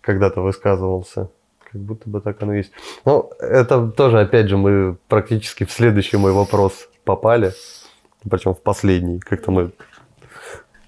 когда-то 0.00 0.40
высказывался. 0.40 1.28
Как 1.72 1.80
будто 1.80 2.08
бы 2.08 2.20
так 2.20 2.40
оно 2.42 2.54
и 2.54 2.58
есть. 2.58 2.72
Ну, 3.04 3.30
это 3.40 3.88
тоже, 3.88 4.20
опять 4.20 4.48
же, 4.48 4.56
мы 4.56 4.96
практически 5.08 5.64
в 5.64 5.72
следующий 5.72 6.16
мой 6.16 6.32
вопрос 6.32 6.88
попали. 7.04 7.52
Причем 8.28 8.54
в 8.54 8.60
последний. 8.60 9.18
Как-то 9.20 9.50
мы 9.50 9.66
с 9.68 9.72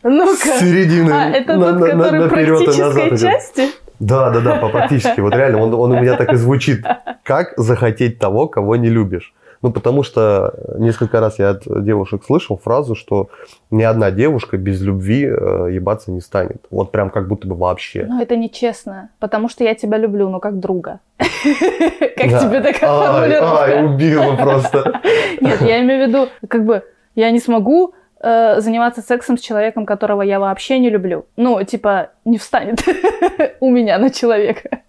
Ну-ка. 0.05 0.59
середины 0.59 1.11
А, 1.11 1.31
это 1.31 1.57
на- 1.57 1.73
тот, 1.73 1.81
на- 1.81 1.95
на- 1.95 2.05
который 2.05 2.21
наперёд 2.21 2.63
и 2.63 2.81
назад 2.81 3.07
идет. 3.09 3.21
части? 3.21 3.69
Да, 3.99 4.31
да, 4.31 4.41
да, 4.41 4.57
по 4.57 4.69
практически. 4.69 5.21
Вот 5.21 5.35
реально, 5.35 5.59
он, 5.63 5.75
он 5.75 5.93
у 5.93 6.01
меня 6.01 6.17
так 6.17 6.33
и 6.33 6.37
звучит. 6.37 6.85
Как 7.25 7.55
захотеть 7.57 8.19
того, 8.21 8.47
кого 8.49 8.77
не 8.77 8.89
любишь? 8.89 9.35
Ну, 9.61 9.73
потому 9.73 10.03
что 10.03 10.55
несколько 10.77 11.21
раз 11.21 11.39
я 11.39 11.51
от 11.51 11.65
девушек 11.85 12.23
слышал 12.25 12.57
фразу, 12.57 12.95
что 12.95 13.29
ни 13.71 13.83
одна 13.83 14.11
девушка 14.11 14.57
без 14.57 14.81
любви 14.81 15.25
э, 15.27 15.69
ебаться 15.73 16.13
не 16.13 16.21
станет. 16.21 16.65
Вот 16.71 16.93
прям 16.93 17.11
как 17.11 17.27
будто 17.27 17.49
бы 17.49 17.57
вообще. 17.57 18.07
Ну, 18.09 18.21
это 18.21 18.37
нечестно, 18.37 19.11
потому 19.19 19.49
что 19.49 19.65
я 19.65 19.75
тебя 19.75 19.99
люблю, 19.99 20.29
но 20.29 20.39
как 20.39 20.61
друга. 20.61 21.01
Как 21.19 22.41
тебе 22.41 22.61
такая 22.61 23.13
формулировка? 23.13 23.63
ай, 23.63 23.85
убила 23.85 24.35
просто. 24.37 25.01
Нет, 25.41 25.61
я 25.63 25.81
имею 25.83 26.05
в 26.05 26.09
виду, 26.09 26.29
как 26.49 26.65
бы, 26.65 26.83
я 27.15 27.31
не 27.31 27.39
смогу 27.39 27.95
э, 28.21 28.61
заниматься 28.61 29.03
сексом 29.03 29.39
с 29.39 29.41
человеком, 29.41 29.87
которого 29.87 30.23
я 30.23 30.41
вообще 30.41 30.81
не 30.81 30.91
люблю. 30.91 31.27
Ну, 31.37 31.63
типа, 31.63 32.11
не 32.25 32.39
встанет 32.39 32.81
у 33.61 33.71
меня 33.71 33.99
на 33.99 34.11
человека. 34.11 34.81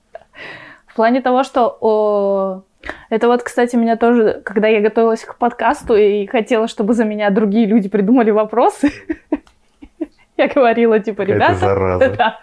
В 0.88 0.96
плане 0.96 1.22
того, 1.22 1.44
что... 1.44 1.78
о, 1.82 2.64
Это 3.10 3.28
вот, 3.28 3.44
кстати, 3.44 3.76
меня 3.76 3.98
тоже, 3.98 4.42
когда 4.44 4.68
я 4.68 4.82
готовилась 4.82 5.24
к 5.24 5.38
подкасту 5.38 5.96
и 5.96 6.26
хотела, 6.28 6.68
чтобы 6.68 6.94
за 6.94 7.04
меня 7.04 7.30
другие 7.30 7.66
люди 7.66 7.90
придумали 7.90 8.32
вопросы, 8.32 8.92
я 10.38 10.48
говорила, 10.48 11.00
типа, 11.00 11.24
ребята, 11.24 12.10
да. 12.18 12.40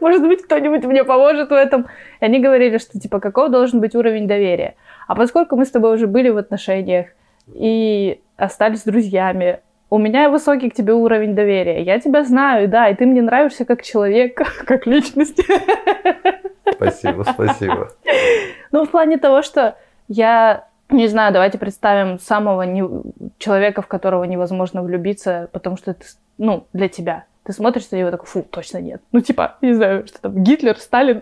Может 0.00 0.22
быть, 0.22 0.42
кто-нибудь 0.42 0.84
мне 0.84 1.04
поможет 1.04 1.50
в 1.50 1.54
этом. 1.54 1.88
И 2.20 2.24
они 2.24 2.38
говорили, 2.38 2.78
что, 2.78 2.98
типа, 2.98 3.20
каков 3.20 3.50
должен 3.50 3.80
быть 3.80 3.94
уровень 3.94 4.28
доверия. 4.28 4.74
А 5.08 5.14
поскольку 5.14 5.56
мы 5.56 5.64
с 5.64 5.70
тобой 5.70 5.94
уже 5.94 6.06
были 6.06 6.28
в 6.28 6.36
отношениях 6.36 7.06
и 7.52 8.20
остались 8.36 8.84
друзьями, 8.84 9.60
у 9.90 9.98
меня 9.98 10.30
высокий 10.30 10.70
к 10.70 10.74
тебе 10.74 10.92
уровень 10.94 11.34
доверия. 11.34 11.82
Я 11.82 11.98
тебя 11.98 12.24
знаю, 12.24 12.68
да, 12.68 12.88
и 12.88 12.94
ты 12.94 13.06
мне 13.06 13.22
нравишься 13.22 13.64
как 13.64 13.82
человек, 13.82 14.40
как 14.66 14.86
личность. 14.86 15.40
Спасибо, 16.72 17.24
спасибо. 17.24 17.90
Ну, 18.72 18.84
в 18.84 18.90
плане 18.90 19.18
того, 19.18 19.42
что 19.42 19.76
я 20.08 20.66
не 20.88 21.08
знаю, 21.08 21.32
давайте 21.32 21.58
представим 21.58 22.18
самого 22.18 22.62
не- 22.62 23.02
человека, 23.38 23.82
в 23.82 23.86
которого 23.86 24.24
невозможно 24.24 24.82
влюбиться, 24.82 25.48
потому 25.52 25.76
что 25.76 25.90
это, 25.92 26.04
ну, 26.38 26.66
для 26.72 26.88
тебя. 26.88 27.24
Ты 27.44 27.52
смотришь 27.52 27.90
на 27.90 27.96
него 27.96 28.10
такой, 28.10 28.26
фу, 28.26 28.42
точно 28.48 28.78
нет. 28.78 29.00
Ну, 29.12 29.20
типа, 29.20 29.56
не 29.62 29.72
знаю, 29.74 30.06
что 30.06 30.20
там, 30.20 30.42
Гитлер, 30.42 30.76
Сталин. 30.78 31.20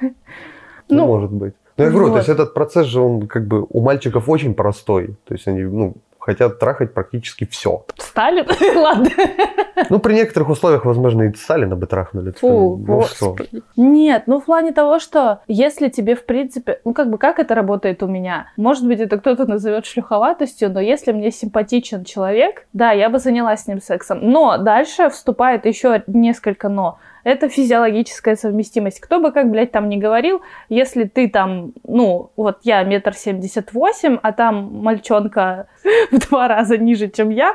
Ну, 0.00 0.96
Ну, 0.96 1.06
может 1.06 1.30
быть. 1.30 1.54
Ну, 1.76 1.84
я 1.84 1.90
говорю, 1.90 2.10
то 2.10 2.16
есть 2.16 2.28
этот 2.28 2.54
процесс 2.54 2.86
же, 2.86 3.00
он 3.00 3.28
как 3.28 3.46
бы 3.46 3.66
у 3.68 3.80
мальчиков 3.80 4.28
очень 4.28 4.54
простой. 4.54 5.16
То 5.26 5.34
есть 5.34 5.46
они, 5.46 5.62
ну, 5.62 5.94
хотят 6.28 6.58
трахать 6.58 6.92
практически 6.92 7.46
все. 7.46 7.86
Сталин? 7.96 8.46
Ладно. 8.76 9.08
Ну, 9.88 9.98
при 9.98 10.12
некоторых 10.12 10.50
условиях, 10.50 10.84
возможно, 10.84 11.22
и 11.22 11.34
Сталина 11.34 11.74
бы 11.74 11.86
трахнули. 11.86 12.32
Фу, 12.32 12.76
ну, 12.86 13.02
что? 13.04 13.34
Нет, 13.76 14.24
ну 14.26 14.38
в 14.38 14.44
плане 14.44 14.72
того, 14.72 14.98
что 14.98 15.40
если 15.48 15.88
тебе, 15.88 16.14
в 16.14 16.26
принципе, 16.26 16.80
ну 16.84 16.92
как 16.92 17.08
бы 17.08 17.16
как 17.16 17.38
это 17.38 17.54
работает 17.54 18.02
у 18.02 18.06
меня? 18.06 18.48
Может 18.58 18.86
быть, 18.86 19.00
это 19.00 19.16
кто-то 19.16 19.46
назовет 19.46 19.86
шлюховатостью, 19.86 20.70
но 20.70 20.80
если 20.80 21.12
мне 21.12 21.30
симпатичен 21.30 22.04
человек, 22.04 22.66
да, 22.74 22.92
я 22.92 23.08
бы 23.08 23.18
занялась 23.18 23.62
с 23.62 23.66
ним 23.66 23.80
сексом. 23.80 24.18
Но 24.20 24.58
дальше 24.58 25.08
вступает 25.08 25.64
еще 25.64 26.02
несколько 26.06 26.68
но. 26.68 26.98
Это 27.28 27.50
физиологическая 27.50 28.36
совместимость. 28.36 29.00
Кто 29.00 29.20
бы 29.20 29.32
как, 29.32 29.50
блядь, 29.50 29.70
там 29.70 29.90
ни 29.90 29.98
говорил, 29.98 30.40
если 30.70 31.04
ты 31.04 31.28
там, 31.28 31.74
ну, 31.86 32.30
вот 32.36 32.60
я 32.62 32.82
метр 32.84 33.12
семьдесят 33.12 33.74
восемь, 33.74 34.16
а 34.22 34.32
там 34.32 34.72
мальчонка 34.82 35.66
в 36.10 36.18
два 36.26 36.48
раза 36.48 36.78
ниже, 36.78 37.10
чем 37.10 37.28
я, 37.28 37.54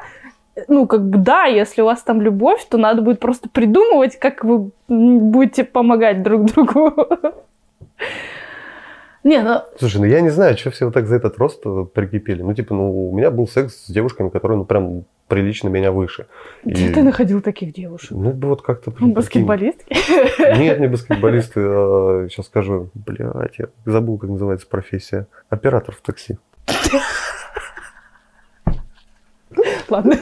ну, 0.68 0.86
как 0.86 1.10
бы, 1.10 1.18
да, 1.18 1.46
если 1.46 1.82
у 1.82 1.86
вас 1.86 2.04
там 2.04 2.22
любовь, 2.22 2.64
то 2.70 2.78
надо 2.78 3.02
будет 3.02 3.20
просто 3.20 3.50
придумывать, 3.50 4.20
как 4.20 4.44
вы 4.44 4.70
будете 4.88 5.64
помогать 5.64 6.22
друг 6.22 6.46
другу. 6.52 6.94
Не, 9.24 9.42
ну, 9.42 9.62
Слушай, 9.80 9.98
ну 10.02 10.06
я 10.06 10.20
не 10.22 10.30
знаю, 10.30 10.58
что 10.58 10.70
все 10.72 10.86
вот 10.86 10.94
так 10.94 11.08
за 11.08 11.16
этот 11.16 11.38
рост 11.38 11.62
э, 11.66 11.86
прикипели. 11.94 12.42
Ну, 12.42 12.54
типа, 12.54 12.74
ну, 12.76 13.10
у 13.10 13.16
меня 13.16 13.32
был 13.32 13.48
секс 13.48 13.86
с 13.86 13.90
девушками, 13.90 14.30
которые, 14.30 14.58
ну, 14.58 14.66
прям 14.66 15.06
прилично 15.30 15.70
меня 15.70 15.92
выше. 15.94 16.28
где 16.66 16.88
И- 16.90 16.94
ты 16.94 17.04
находил 17.04 17.42
таких 17.42 17.74
девушек? 17.74 18.12
Ну, 18.12 18.32
вот 18.32 18.62
как-то... 18.62 18.94
Ну. 19.00 19.14
Баскетболистки? 19.14 19.96
Нет, 20.60 20.80
не 20.80 20.88
баскетболисты. 20.88 21.62
а, 21.64 22.28
сейчас 22.30 22.48
скажу. 22.48 22.90
Блядь, 22.94 23.58
я 23.60 23.68
забыл, 23.86 24.18
как 24.18 24.30
называется 24.30 24.68
профессия. 24.68 25.28
Оператор 25.50 25.96
в 25.96 26.02
такси. 26.02 26.38
Ладно. 29.94 30.18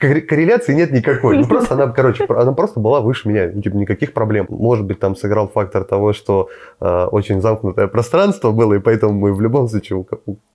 Кор- 0.00 0.20
Корреляции 0.20 0.74
нет 0.74 0.92
никакой. 0.92 1.38
Ну, 1.38 1.46
просто 1.46 1.74
она, 1.74 1.88
короче, 1.88 2.24
она 2.28 2.52
просто 2.52 2.80
была 2.80 3.00
выше 3.00 3.28
меня. 3.28 3.50
Ну, 3.52 3.60
типа, 3.62 3.76
никаких 3.76 4.12
проблем. 4.12 4.46
Может 4.48 4.86
быть, 4.86 4.98
там 5.00 5.16
сыграл 5.16 5.48
фактор 5.48 5.84
того, 5.84 6.12
что 6.12 6.48
э, 6.80 7.04
очень 7.10 7.40
замкнутое 7.40 7.88
пространство 7.88 8.52
было, 8.52 8.74
и 8.74 8.78
поэтому 8.78 9.12
мы 9.12 9.34
в 9.34 9.40
любом 9.40 9.68
случае 9.68 10.04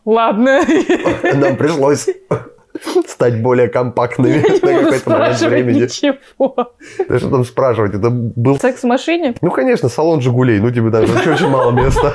Ладно. 0.06 0.62
нам 1.36 1.56
пришлось 1.58 2.08
стать 3.08 3.42
более 3.42 3.68
компактными 3.68 4.38
на 4.38 4.74
буду 4.74 4.84
какой-то 4.86 5.10
момент 5.10 5.42
времени. 5.42 5.82
ничего. 5.82 6.56
Да 7.08 7.20
что 7.20 7.30
там 7.30 7.46
спрашивать? 7.46 7.94
Это 7.94 8.10
был 8.10 8.58
Секс 8.60 8.82
в 8.82 8.88
машине? 8.88 9.36
Ну, 9.42 9.52
конечно, 9.52 9.90
салон 9.90 10.22
«Жигулей». 10.22 10.60
Ну, 10.60 10.72
тебе 10.72 10.90
даже 10.90 11.12
вообще 11.14 11.34
очень 11.34 11.50
мало 11.50 11.72
места. 11.72 12.14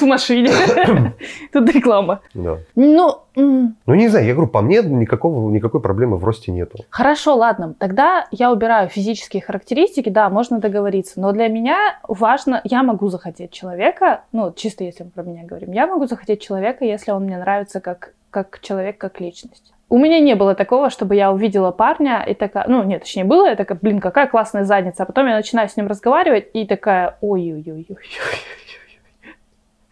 В 0.00 0.06
машине. 0.06 0.50
Тут 1.52 1.70
реклама. 1.70 2.20
Да. 2.34 2.58
Ну, 2.74 3.18
Ну, 3.34 3.94
не 3.94 4.08
знаю, 4.08 4.26
я 4.26 4.34
говорю, 4.34 4.50
по 4.50 4.60
мне 4.60 4.82
никакого, 4.82 5.50
никакой 5.50 5.80
проблемы 5.80 6.16
в 6.16 6.24
росте 6.24 6.52
нету. 6.52 6.78
хорошо, 6.90 7.36
ладно. 7.36 7.74
Тогда 7.78 8.26
я 8.30 8.50
убираю 8.52 8.88
физические 8.88 9.42
характеристики. 9.42 10.08
Да, 10.08 10.28
можно 10.30 10.58
договориться. 10.58 11.20
Но 11.20 11.32
для 11.32 11.48
меня 11.48 11.98
важно, 12.08 12.60
я 12.64 12.82
могу 12.82 13.08
захотеть 13.08 13.52
человека, 13.52 14.22
ну, 14.32 14.52
чисто 14.56 14.84
если 14.84 15.04
мы 15.04 15.10
про 15.10 15.22
меня 15.22 15.44
говорим, 15.44 15.72
я 15.72 15.86
могу 15.86 16.06
захотеть 16.06 16.40
человека, 16.42 16.84
если 16.84 17.10
он 17.12 17.24
мне 17.24 17.36
нравится 17.38 17.80
как, 17.80 18.14
как 18.30 18.60
человек, 18.60 18.98
как 18.98 19.20
личность. 19.20 19.72
У 19.92 19.98
меня 19.98 20.20
не 20.20 20.36
было 20.36 20.54
такого, 20.54 20.88
чтобы 20.88 21.16
я 21.16 21.32
увидела 21.32 21.72
парня 21.72 22.22
и 22.22 22.34
такая, 22.34 22.64
ну, 22.68 22.84
нет, 22.84 23.02
точнее, 23.02 23.24
было, 23.24 23.48
я 23.48 23.56
такая, 23.56 23.76
блин, 23.82 23.98
какая 24.00 24.28
классная 24.28 24.64
задница. 24.64 25.02
А 25.02 25.06
потом 25.06 25.26
я 25.26 25.34
начинаю 25.34 25.68
с 25.68 25.76
ним 25.76 25.88
разговаривать 25.88 26.46
и 26.52 26.64
такая, 26.64 27.16
ой-ой-ой-ой. 27.20 27.98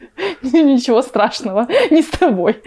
Ничего 0.42 1.02
страшного, 1.02 1.66
не 1.90 2.02
с 2.02 2.08
тобой. 2.08 2.62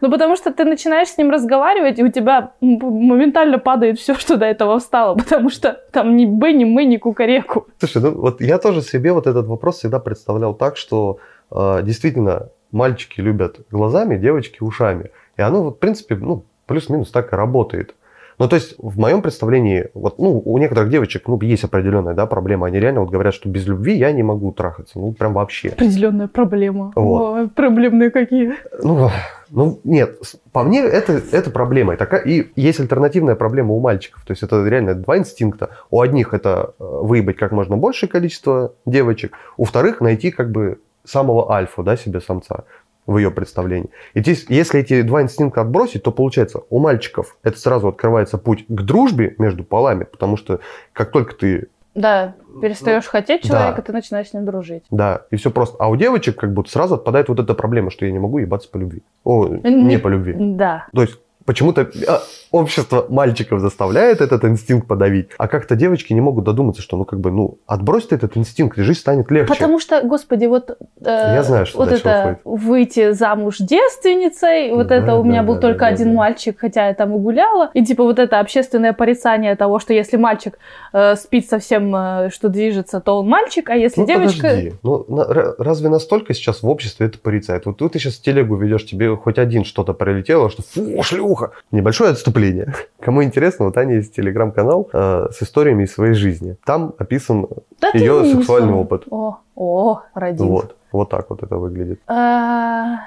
Ну, 0.00 0.10
потому 0.10 0.36
что 0.36 0.52
ты 0.52 0.64
начинаешь 0.64 1.08
с 1.08 1.18
ним 1.18 1.30
разговаривать, 1.30 1.98
и 1.98 2.04
у 2.04 2.08
тебя 2.08 2.52
моментально 2.60 3.58
падает 3.58 3.98
все, 3.98 4.14
что 4.14 4.36
до 4.36 4.44
этого 4.44 4.78
встало, 4.78 5.14
потому 5.18 5.50
что 5.50 5.80
там 5.92 6.16
ни 6.16 6.26
бы, 6.26 6.52
ни 6.52 6.64
мы, 6.64 6.84
ни 6.84 6.96
кукареку. 6.96 7.66
Слушай, 7.78 8.02
ну 8.02 8.20
вот 8.20 8.40
я 8.40 8.58
тоже 8.58 8.82
себе 8.82 9.12
вот 9.12 9.26
этот 9.26 9.46
вопрос 9.46 9.78
всегда 9.78 9.98
представлял 9.98 10.54
так, 10.54 10.76
что 10.76 11.18
э, 11.50 11.80
действительно 11.82 12.48
мальчики 12.72 13.20
любят 13.20 13.60
глазами, 13.70 14.18
девочки 14.18 14.62
ушами. 14.62 15.10
И 15.36 15.42
оно, 15.42 15.62
вот, 15.62 15.76
в 15.76 15.78
принципе, 15.78 16.16
ну, 16.16 16.44
плюс-минус 16.66 17.10
так 17.10 17.32
и 17.32 17.36
работает. 17.36 17.94
Ну, 18.38 18.48
то 18.48 18.56
есть, 18.56 18.74
в 18.78 18.98
моем 18.98 19.22
представлении, 19.22 19.90
вот, 19.94 20.18
ну, 20.18 20.40
у 20.44 20.58
некоторых 20.58 20.90
девочек, 20.90 21.28
ну, 21.28 21.40
есть 21.40 21.64
определенная, 21.64 22.14
да, 22.14 22.26
проблема. 22.26 22.66
Они 22.66 22.80
реально 22.80 23.00
вот 23.00 23.10
говорят, 23.10 23.34
что 23.34 23.48
без 23.48 23.66
любви 23.66 23.96
я 23.96 24.12
не 24.12 24.22
могу 24.22 24.52
трахаться. 24.52 24.98
Ну, 24.98 25.12
прям 25.12 25.34
вообще. 25.34 25.68
Определенная 25.68 26.28
проблема. 26.28 26.92
Вот. 26.96 27.34
Ой, 27.34 27.48
проблемные 27.48 28.10
какие. 28.10 28.54
Ну, 28.82 29.10
ну, 29.50 29.80
нет, 29.84 30.18
по 30.52 30.64
мне 30.64 30.80
это, 30.80 31.20
это 31.30 31.50
проблема. 31.50 31.94
И, 31.94 31.96
такая, 31.96 32.22
и 32.22 32.50
есть 32.56 32.80
альтернативная 32.80 33.36
проблема 33.36 33.72
у 33.74 33.80
мальчиков. 33.80 34.24
То 34.24 34.32
есть 34.32 34.42
это 34.42 34.64
реально 34.66 34.94
два 34.94 35.16
инстинкта. 35.16 35.70
У 35.90 36.00
одних 36.00 36.34
это 36.34 36.74
э, 36.78 36.84
выебать 36.84 37.36
как 37.36 37.52
можно 37.52 37.76
большее 37.76 38.08
количество 38.08 38.72
девочек, 38.84 39.36
у 39.56 39.64
вторых 39.64 40.00
найти 40.00 40.30
как 40.30 40.50
бы 40.50 40.80
самого 41.04 41.52
альфа, 41.52 41.82
да, 41.82 41.96
себе 41.96 42.20
самца 42.20 42.64
в 43.06 43.18
ее 43.18 43.30
представлении. 43.30 43.90
И 44.14 44.20
здесь, 44.20 44.46
если 44.48 44.80
эти 44.80 45.02
два 45.02 45.22
инстинкта 45.22 45.60
отбросить, 45.60 46.02
то 46.02 46.10
получается, 46.10 46.62
у 46.70 46.78
мальчиков 46.78 47.36
это 47.42 47.58
сразу 47.58 47.88
открывается 47.88 48.38
путь 48.38 48.64
к 48.68 48.80
дружбе 48.82 49.34
между 49.38 49.62
полами, 49.64 50.04
потому 50.04 50.36
что 50.36 50.60
как 50.92 51.10
только 51.10 51.34
ты 51.34 51.68
Да, 51.94 52.34
перестаешь 52.62 53.06
хотеть 53.06 53.42
да. 53.42 53.48
человека, 53.48 53.82
ты 53.82 53.92
начинаешь 53.92 54.28
с 54.28 54.32
ним 54.32 54.44
дружить. 54.46 54.84
да, 54.90 55.22
и 55.30 55.36
все 55.36 55.50
просто. 55.50 55.76
А 55.78 55.88
у 55.88 55.96
девочек 55.96 56.36
как 56.40 56.52
будто 56.52 56.70
сразу 56.70 56.94
отпадает 56.94 57.28
вот 57.28 57.38
эта 57.40 57.54
проблема, 57.54 57.90
что 57.90 58.06
я 58.06 58.12
не 58.12 58.18
могу 58.18 58.38
ебаться 58.38 58.68
по 58.70 58.78
любви. 58.78 59.02
О, 59.22 59.46
не 59.48 59.98
по 59.98 60.08
любви. 60.08 60.34
Да. 60.38 60.86
То 60.94 61.02
есть 61.02 61.18
почему-то 61.44 61.82
а, 62.08 62.20
общество 62.54 63.06
мальчиков 63.08 63.60
заставляет 63.60 64.20
этот 64.20 64.44
инстинкт 64.44 64.86
подавить, 64.86 65.28
а 65.38 65.48
как-то 65.48 65.74
девочки 65.74 66.12
не 66.12 66.20
могут 66.20 66.44
додуматься, 66.44 66.82
что 66.82 66.96
ну 66.96 67.04
как 67.04 67.18
бы 67.20 67.30
ну 67.30 67.58
отбрось 67.66 68.06
ты 68.06 68.14
этот 68.14 68.36
инстинкт, 68.36 68.78
и 68.78 68.82
жизнь 68.82 69.00
станет 69.00 69.30
легче. 69.30 69.52
Потому 69.52 69.80
что, 69.80 70.00
господи, 70.02 70.46
вот, 70.46 70.70
э, 70.70 70.76
Я 71.04 71.42
знаю, 71.42 71.66
что 71.66 71.78
вот 71.78 71.90
это 71.90 72.38
выйти 72.44 73.12
замуж 73.12 73.56
девственницей, 73.58 74.70
вот 74.72 74.86
Да, 74.88 74.94
это 74.96 75.14
у 75.16 75.24
меня 75.24 75.40
да, 75.42 75.48
был 75.48 75.54
да, 75.56 75.60
только 75.62 75.80
да, 75.80 75.86
один 75.88 76.08
да. 76.10 76.14
мальчик, 76.18 76.56
хотя 76.58 76.88
я 76.88 76.94
там 76.94 77.14
и 77.16 77.18
гуляла, 77.18 77.70
и 77.74 77.84
типа 77.84 78.04
вот 78.04 78.18
это 78.18 78.38
общественное 78.38 78.92
порицание 78.92 79.56
того, 79.56 79.78
что 79.80 79.92
если 79.92 80.16
мальчик 80.16 80.58
э, 80.92 81.16
спит 81.16 81.48
совсем, 81.48 81.94
э, 81.94 82.30
что 82.32 82.48
движется, 82.48 83.00
то 83.00 83.18
он 83.18 83.28
мальчик, 83.28 83.68
а 83.70 83.74
если 83.74 84.00
Ну, 84.02 84.06
девочка... 84.06 84.42
подожди. 84.48 84.72
Ну, 84.82 85.04
на- 85.08 85.22
ра- 85.32 85.54
разве 85.58 85.88
настолько 85.88 86.34
сейчас 86.34 86.62
в 86.62 86.68
обществе 86.68 87.06
это 87.06 87.18
порицает? 87.18 87.66
Вот 87.66 87.78
ты 87.78 87.98
сейчас 87.98 88.18
телегу 88.18 88.54
ведешь, 88.56 88.86
тебе 88.86 89.16
хоть 89.16 89.38
один 89.38 89.64
что-то 89.64 89.92
прилетело, 89.92 90.50
что 90.50 90.62
фу, 90.62 91.02
шлюха. 91.02 91.50
Небольшое 91.72 92.10
отступление. 92.12 92.43
Кому 93.00 93.22
интересно, 93.22 93.66
вот 93.66 93.74
Таня 93.74 93.96
есть 93.96 94.14
телеграм-канал 94.14 94.88
э, 94.92 95.26
с 95.30 95.42
историями 95.42 95.84
из 95.84 95.92
своей 95.92 96.14
жизни. 96.14 96.56
Там 96.64 96.94
описан 96.98 97.46
Да 97.80 97.90
ее 97.94 98.24
сексуальный 98.24 98.74
опыт. 98.74 99.04
О, 99.10 99.38
о, 99.54 100.00
родился. 100.14 100.44
Вот. 100.50 100.76
Вот 100.92 101.10
так 101.10 101.28
вот 101.28 101.42
это 101.42 101.56
выглядит. 101.56 102.00
А, 102.06 103.00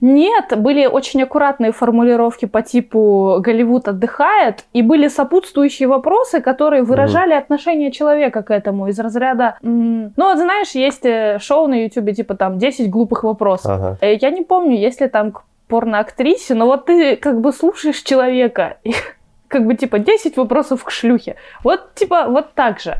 Нет, 0.00 0.52
были 0.56 0.86
очень 0.86 1.22
аккуратные 1.22 1.72
формулировки 1.72 2.44
по 2.46 2.60
типу 2.62 3.38
«Голливуд 3.40 3.88
отдыхает», 3.88 4.64
и 4.74 4.82
были 4.82 5.08
сопутствующие 5.08 5.88
вопросы, 5.88 6.40
которые 6.40 6.82
выражали 6.82 7.32
отношение 7.32 7.90
человека 7.90 8.42
к 8.42 8.50
этому 8.50 8.88
из 8.88 8.98
разряда... 8.98 9.56
Ну, 9.62 10.10
вот 10.16 10.38
знаешь, 10.38 10.72
есть 10.72 11.06
э, 11.06 11.38
шоу 11.40 11.68
на 11.68 11.84
Ютубе 11.84 12.12
типа 12.12 12.34
там 12.34 12.58
«10 12.58 12.88
глупых 12.88 13.24
вопросов». 13.24 13.70
Ага. 13.70 13.98
Э, 14.00 14.14
Я 14.14 14.30
не 14.30 14.42
помню, 14.42 14.76
есть 14.76 15.00
ли 15.00 15.08
там 15.08 15.32
к 15.32 15.42
порноактрисе, 15.70 16.54
но 16.54 16.66
вот 16.66 16.86
ты 16.86 17.16
как 17.16 17.40
бы 17.40 17.52
слушаешь 17.52 18.02
человека, 18.02 18.78
и 18.84 18.92
как 19.48 19.66
бы 19.66 19.74
типа 19.74 19.98
10 19.98 20.36
вопросов 20.36 20.84
к 20.84 20.90
шлюхе. 20.90 21.36
Вот 21.64 21.94
типа 21.94 22.26
вот 22.28 22.54
так 22.54 22.80
же. 22.80 22.96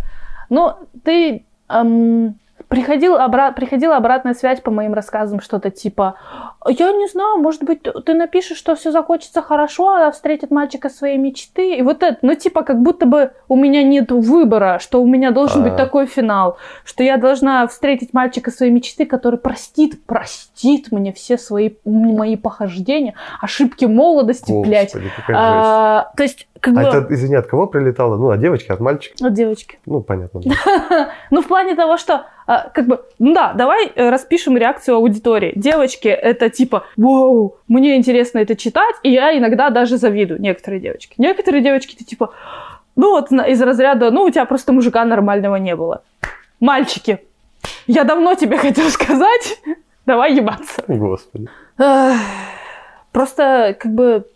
Но 0.48 0.80
ты 1.04 1.44
эм, 1.68 2.38
приходил 2.70 3.16
обра- 3.18 3.52
приходила 3.52 3.96
обратная 3.96 4.32
связь 4.32 4.60
по 4.60 4.70
моим 4.70 4.94
рассказам, 4.94 5.40
что-то 5.40 5.70
типа 5.70 6.14
я 6.68 6.92
не 6.92 7.08
знаю, 7.08 7.38
может 7.38 7.64
быть, 7.64 7.82
ты- 7.82 8.14
напишешь, 8.14 8.56
что 8.58 8.74
все 8.76 8.92
закончится 8.92 9.42
хорошо, 9.42 9.88
она 9.88 10.10
встретит 10.12 10.50
мальчика 10.50 10.88
своей 10.88 11.18
мечты. 11.18 11.74
И 11.76 11.82
вот 11.82 12.02
это, 12.02 12.18
ну, 12.22 12.34
типа, 12.34 12.62
как 12.62 12.80
будто 12.80 13.06
бы 13.06 13.32
у 13.48 13.56
меня 13.56 13.82
нет 13.82 14.12
выбора, 14.12 14.78
что 14.78 15.02
у 15.02 15.06
меня 15.06 15.30
должен 15.30 15.62
быть 15.62 15.72
А. 15.72 15.76
такой 15.76 16.06
финал, 16.06 16.58
что 16.84 17.02
я 17.02 17.16
должна 17.16 17.66
встретить 17.66 18.12
мальчика 18.12 18.50
своей 18.50 18.70
мечты, 18.72 19.06
который 19.06 19.38
простит, 19.38 20.04
простит 20.04 20.92
мне 20.92 21.12
все 21.12 21.38
свои 21.38 21.70
мои 21.84 22.36
похождения, 22.36 23.14
ошибки 23.40 23.86
молодости, 23.86 24.52
блядь. 24.62 24.92
Господи, 24.92 25.04
жесть. 25.26 25.28
А, 25.34 26.12
то 26.16 26.22
есть, 26.22 26.46
как 26.60 26.74
А 26.76 26.76
бы... 26.76 26.82
это, 26.82 27.06
извини, 27.14 27.36
от 27.36 27.46
кого 27.46 27.66
прилетало? 27.66 28.16
Ну, 28.16 28.28
от 28.30 28.38
девочки, 28.40 28.70
от 28.70 28.80
мальчика? 28.80 29.14
От 29.26 29.32
девочки. 29.32 29.78
Ну, 29.86 30.02
понятно. 30.02 30.40
Ну, 31.30 31.40
в 31.42 31.46
плане 31.48 31.74
того, 31.74 31.96
что, 31.96 32.14
а, 32.14 32.39
как 32.74 32.86
бы, 32.86 33.04
ну 33.18 33.32
да, 33.32 33.52
давай 33.52 33.92
э, 33.94 34.10
распишем 34.10 34.56
реакцию 34.56 34.96
аудитории. 34.96 35.52
Девочки, 35.54 36.08
это 36.08 36.50
типа, 36.50 36.84
вау, 36.96 37.56
мне 37.68 37.96
интересно 37.96 38.38
это 38.38 38.56
читать, 38.56 38.96
и 39.02 39.10
я 39.10 39.36
иногда 39.36 39.70
даже 39.70 39.98
завидую 39.98 40.40
некоторые 40.40 40.80
девочки. 40.80 41.14
Некоторые 41.18 41.62
девочки, 41.62 41.94
ты 41.94 42.04
типа, 42.04 42.32
ну 42.96 43.10
вот 43.12 43.30
из 43.30 43.62
разряда, 43.62 44.10
ну 44.10 44.22
у 44.24 44.30
тебя 44.30 44.44
просто 44.46 44.72
мужика 44.72 45.04
нормального 45.04 45.56
не 45.56 45.76
было. 45.76 46.02
Мальчики, 46.58 47.20
я 47.86 48.04
давно 48.04 48.34
тебе 48.34 48.58
хотел 48.58 48.88
сказать, 48.90 49.60
давай 50.06 50.34
ебаться. 50.34 50.82
Господи. 50.88 51.48
Просто, 53.12 53.76
как 53.78 53.92
бы, 53.92 54.26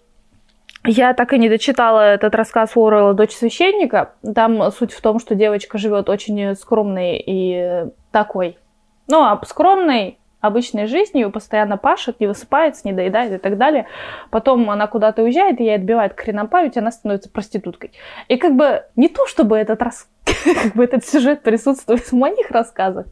я 0.84 1.14
так 1.14 1.32
и 1.32 1.38
не 1.38 1.48
дочитала 1.48 2.14
этот 2.14 2.34
рассказ 2.34 2.72
Уоррелла 2.76 3.14
«Дочь 3.14 3.32
священника». 3.32 4.12
Там 4.34 4.70
суть 4.70 4.92
в 4.92 5.00
том, 5.00 5.18
что 5.18 5.34
девочка 5.34 5.78
живет 5.78 6.08
очень 6.08 6.54
скромной 6.54 7.22
и 7.24 7.86
такой, 8.12 8.58
ну, 9.08 9.22
а 9.22 9.40
скромной, 9.46 10.18
обычной 10.40 10.86
жизнью, 10.86 11.30
постоянно 11.30 11.78
пашет, 11.78 12.20
не 12.20 12.26
высыпается, 12.26 12.82
не 12.84 12.92
доедает 12.92 13.32
и 13.32 13.38
так 13.38 13.56
далее. 13.56 13.86
Потом 14.30 14.68
она 14.68 14.86
куда-то 14.86 15.22
уезжает, 15.22 15.58
и 15.58 15.64
ей 15.64 15.76
отбивает 15.76 16.18
хренам 16.18 16.48
память, 16.48 16.76
и 16.76 16.80
она 16.80 16.90
становится 16.90 17.30
проституткой. 17.30 17.92
И 18.28 18.36
как 18.36 18.54
бы 18.54 18.84
не 18.94 19.08
то, 19.08 19.26
чтобы 19.26 19.56
этот 19.56 19.80
раз 19.80 20.06
как 20.44 20.74
бы 20.74 20.84
этот 20.84 21.06
сюжет 21.06 21.42
присутствует 21.42 22.00
в 22.00 22.12
моих 22.12 22.50
рассказах. 22.50 23.06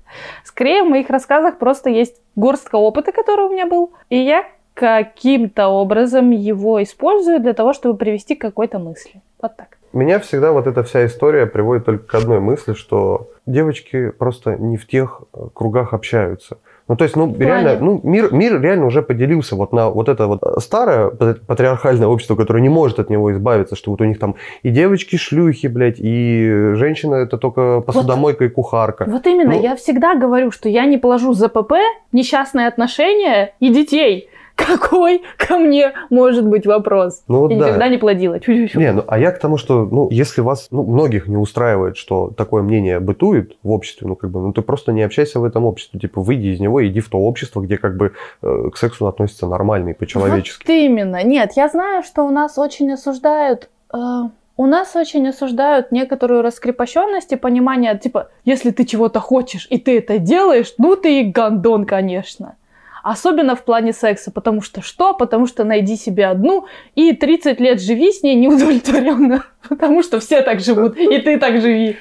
Скорее, 0.45 0.83
в 0.83 0.91
моих 0.91 1.09
рассказах 1.09 1.59
просто 1.59 1.89
есть 1.89 2.21
горстка 2.37 2.77
опыта, 2.77 3.13
который 3.13 3.47
у 3.47 3.51
меня 3.51 3.67
был, 3.67 3.95
и 4.11 4.19
я 4.19 4.45
каким-то 4.75 5.69
образом 5.69 6.31
его 6.31 6.83
использую 6.83 7.41
для 7.41 7.53
того, 7.53 7.73
чтобы 7.73 7.97
привести 7.99 8.35
к 8.35 8.41
какой-то 8.41 8.79
мысли. 8.79 9.21
Вот 9.41 9.57
так. 9.57 9.79
Меня 9.93 10.19
всегда 10.21 10.53
вот 10.53 10.67
эта 10.67 10.83
вся 10.83 11.05
история 11.05 11.47
приводит 11.47 11.85
только 11.85 12.07
к 12.07 12.15
одной 12.15 12.41
мысли, 12.41 12.73
что 12.73 13.29
девочки 13.45 14.11
просто 14.11 14.57
не 14.57 14.77
в 14.79 14.87
тех 14.87 15.23
э, 15.35 15.39
кругах 15.53 15.93
общаются. 15.93 16.57
Ну, 16.89 16.97
то 16.97 17.05
есть, 17.05 17.15
ну, 17.17 17.35
реально, 17.39 17.77
ну, 17.79 18.01
мир, 18.03 18.33
мир 18.33 18.61
реально 18.61 18.87
уже 18.87 19.03
поделился 19.03 19.55
вот 19.55 19.73
на 19.73 19.89
вот 19.91 20.09
это 20.09 20.27
вот 20.27 20.41
старое 20.63 21.11
патри- 21.11 21.41
патриархальное 21.47 22.09
общество, 22.09 22.37
которое 22.37 22.61
не 22.61 22.69
может 22.71 22.99
от 22.99 23.09
него 23.11 23.31
избавиться, 23.33 23.77
что 23.77 23.91
вот 23.91 24.01
у 24.01 24.05
них 24.05 24.19
там 24.19 24.35
и 24.63 24.71
девочки 24.71 25.17
шлюхи, 25.17 25.69
блядь, 25.69 25.97
и 25.99 26.73
женщина 26.75 27.17
это 27.17 27.37
только 27.39 27.81
посудомойка 27.87 28.45
и 28.45 28.49
кухарка. 28.49 29.05
Вот 29.07 29.27
именно, 29.27 29.53
Ну- 29.53 29.63
я 29.63 29.77
всегда 29.77 30.15
говорю, 30.17 30.51
что 30.51 30.69
я 30.69 30.87
не 30.87 30.99
положу 30.99 31.35
ЗПП, 31.35 31.73
несчастные 32.13 32.67
отношения 32.67 33.55
и 33.61 33.73
детей. 33.73 34.29
Какой 34.67 35.23
ко 35.37 35.59
мне 35.59 35.93
может 36.11 36.47
быть 36.47 36.67
вопрос? 36.67 37.23
Ну, 37.29 37.49
я 37.49 37.59
да. 37.59 37.67
никогда 37.67 37.89
не 37.89 37.99
плодила. 37.99 38.39
Тьфу-тьфу-тьфу. 38.39 38.79
Не, 38.79 38.93
ну 38.93 39.05
а 39.07 39.19
я 39.19 39.31
к 39.33 39.39
тому, 39.39 39.57
что, 39.59 39.85
ну, 39.85 40.09
если 40.11 40.41
вас, 40.41 40.69
ну, 40.71 40.85
многих 40.85 41.29
не 41.29 41.37
устраивает, 41.37 41.97
что 41.97 42.31
такое 42.37 42.63
мнение 42.63 43.01
бытует 43.01 43.57
в 43.63 43.71
обществе, 43.71 44.09
ну, 44.09 44.17
как 44.17 44.31
бы, 44.31 44.41
ну, 44.41 44.53
ты 44.53 44.63
просто 44.63 44.93
не 44.93 45.03
общайся 45.03 45.41
в 45.41 45.45
этом 45.45 45.65
обществе, 45.65 46.01
типа, 46.01 46.21
выйди 46.21 46.49
из 46.49 46.61
него, 46.61 46.87
иди 46.87 47.01
в 47.01 47.09
то 47.09 47.19
общество, 47.19 47.61
где, 47.61 47.77
как 47.79 47.97
бы, 47.97 48.13
э, 48.43 48.71
к 48.73 48.77
сексу 48.77 49.07
относятся 49.07 49.47
нормально 49.47 49.91
и 49.91 49.95
по-человечески. 49.95 50.67
Вот 50.67 50.73
именно. 50.73 51.23
Нет, 51.23 51.53
я 51.57 51.69
знаю, 51.69 52.03
что 52.03 52.23
у 52.25 52.31
нас 52.31 52.59
очень 52.59 52.93
осуждают... 52.93 53.69
э, 53.93 53.99
у 54.57 54.67
нас 54.67 54.95
очень 54.97 55.27
осуждают 55.29 55.93
некоторую 55.93 56.43
раскрепощенность 56.43 57.33
и 57.33 57.37
понимание, 57.37 57.99
типа, 57.99 58.29
если 58.45 58.71
ты 58.71 58.85
чего-то 58.85 59.19
хочешь 59.19 59.67
и 59.71 59.79
ты 59.79 59.99
это 59.99 60.19
делаешь, 60.19 60.75
ну 60.79 60.95
ты 60.95 61.21
и 61.21 61.25
гандон, 61.25 61.87
конечно. 61.87 62.57
Особенно 63.03 63.57
в 63.57 63.65
плане 63.65 63.93
секса, 63.93 64.31
потому 64.31 64.63
что 64.63 64.81
что? 64.81 65.13
Потому 65.13 65.47
что 65.47 65.65
найди 65.65 65.97
себе 65.97 66.27
одну 66.27 66.67
и 66.95 67.13
30 67.13 67.59
лет 67.61 67.81
живи 67.81 68.13
с 68.13 68.23
ней 68.23 68.37
неудовлетворенно, 68.37 69.45
потому 69.69 70.03
что 70.03 70.21
все 70.21 70.43
так 70.43 70.61
живут, 70.61 70.97
и 70.97 71.19
ты 71.19 71.39
так 71.39 71.61
живи. 71.61 71.97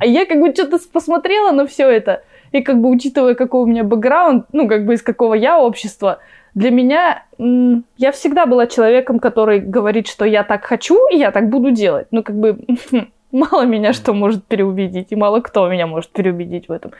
А 0.00 0.06
я 0.06 0.24
как 0.24 0.40
бы 0.40 0.52
что-то 0.52 0.78
посмотрела 0.90 1.52
на 1.52 1.66
все 1.66 1.90
это, 1.90 2.22
и 2.52 2.62
как 2.62 2.80
бы 2.80 2.88
учитывая, 2.88 3.34
какой 3.34 3.62
у 3.62 3.66
меня 3.66 3.84
бэкграунд, 3.84 4.46
ну 4.52 4.66
как 4.66 4.86
бы 4.86 4.94
из 4.94 5.02
какого 5.02 5.34
я 5.34 5.58
общества, 5.60 6.20
для 6.54 6.70
меня 6.70 7.24
я 7.38 8.12
всегда 8.12 8.46
была 8.46 8.66
человеком, 8.66 9.18
который 9.18 9.60
говорит, 9.60 10.08
что 10.08 10.24
я 10.24 10.42
так 10.42 10.64
хочу, 10.64 10.96
и 11.08 11.18
я 11.18 11.30
так 11.30 11.50
буду 11.50 11.70
делать. 11.70 12.06
Ну 12.12 12.22
как 12.22 12.34
бы 12.34 12.58
мало 13.30 13.66
меня 13.66 13.92
что 13.92 14.14
может 14.14 14.46
переубедить, 14.46 15.08
и 15.10 15.16
мало 15.16 15.40
кто 15.40 15.68
меня 15.68 15.86
может 15.86 16.10
переубедить 16.10 16.68
в 16.68 16.72
этом. 16.72 16.92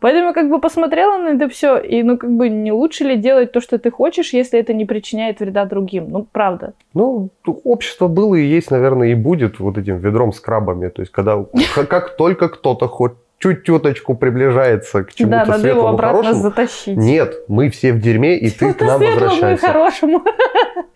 Поэтому 0.00 0.28
я 0.28 0.32
как 0.32 0.48
бы 0.50 0.60
посмотрела 0.60 1.18
на 1.18 1.28
это 1.36 1.48
все, 1.48 1.78
и 1.78 2.02
ну 2.02 2.16
как 2.18 2.30
бы 2.30 2.48
не 2.48 2.72
лучше 2.72 3.04
ли 3.04 3.16
делать 3.16 3.52
то, 3.52 3.60
что 3.60 3.78
ты 3.78 3.90
хочешь, 3.90 4.32
если 4.32 4.58
это 4.60 4.72
не 4.72 4.84
причиняет 4.84 5.40
вреда 5.40 5.64
другим? 5.64 6.08
Ну, 6.10 6.26
правда. 6.30 6.72
Ну, 6.94 7.30
общество 7.64 8.08
было 8.08 8.34
и 8.34 8.44
есть, 8.44 8.70
наверное, 8.70 9.08
и 9.08 9.14
будет 9.14 9.58
вот 9.60 9.78
этим 9.78 9.98
ведром 9.98 10.32
с 10.32 10.40
крабами. 10.40 10.88
То 10.88 11.02
есть, 11.02 11.12
когда 11.12 11.44
как- 11.88 12.16
только 12.16 12.48
кто-то 12.48 12.88
хоть 12.88 13.12
чуть-чуточку 13.38 14.14
приближается 14.16 15.02
к 15.04 15.08
да, 15.08 15.12
чему-то 15.14 15.36
надо 15.36 15.52
его 15.52 15.58
светлому, 15.60 15.88
обратно 15.88 16.18
хорошему, 16.22 16.42
затащить. 16.42 16.96
нет, 16.96 17.34
мы 17.48 17.68
все 17.68 17.92
в 17.92 18.00
дерьме, 18.00 18.38
и 18.38 18.50
ты 18.58 18.72
к 18.72 18.80
нам 18.80 19.00
возвращайся. 19.00 19.66
хорошему. 19.66 20.22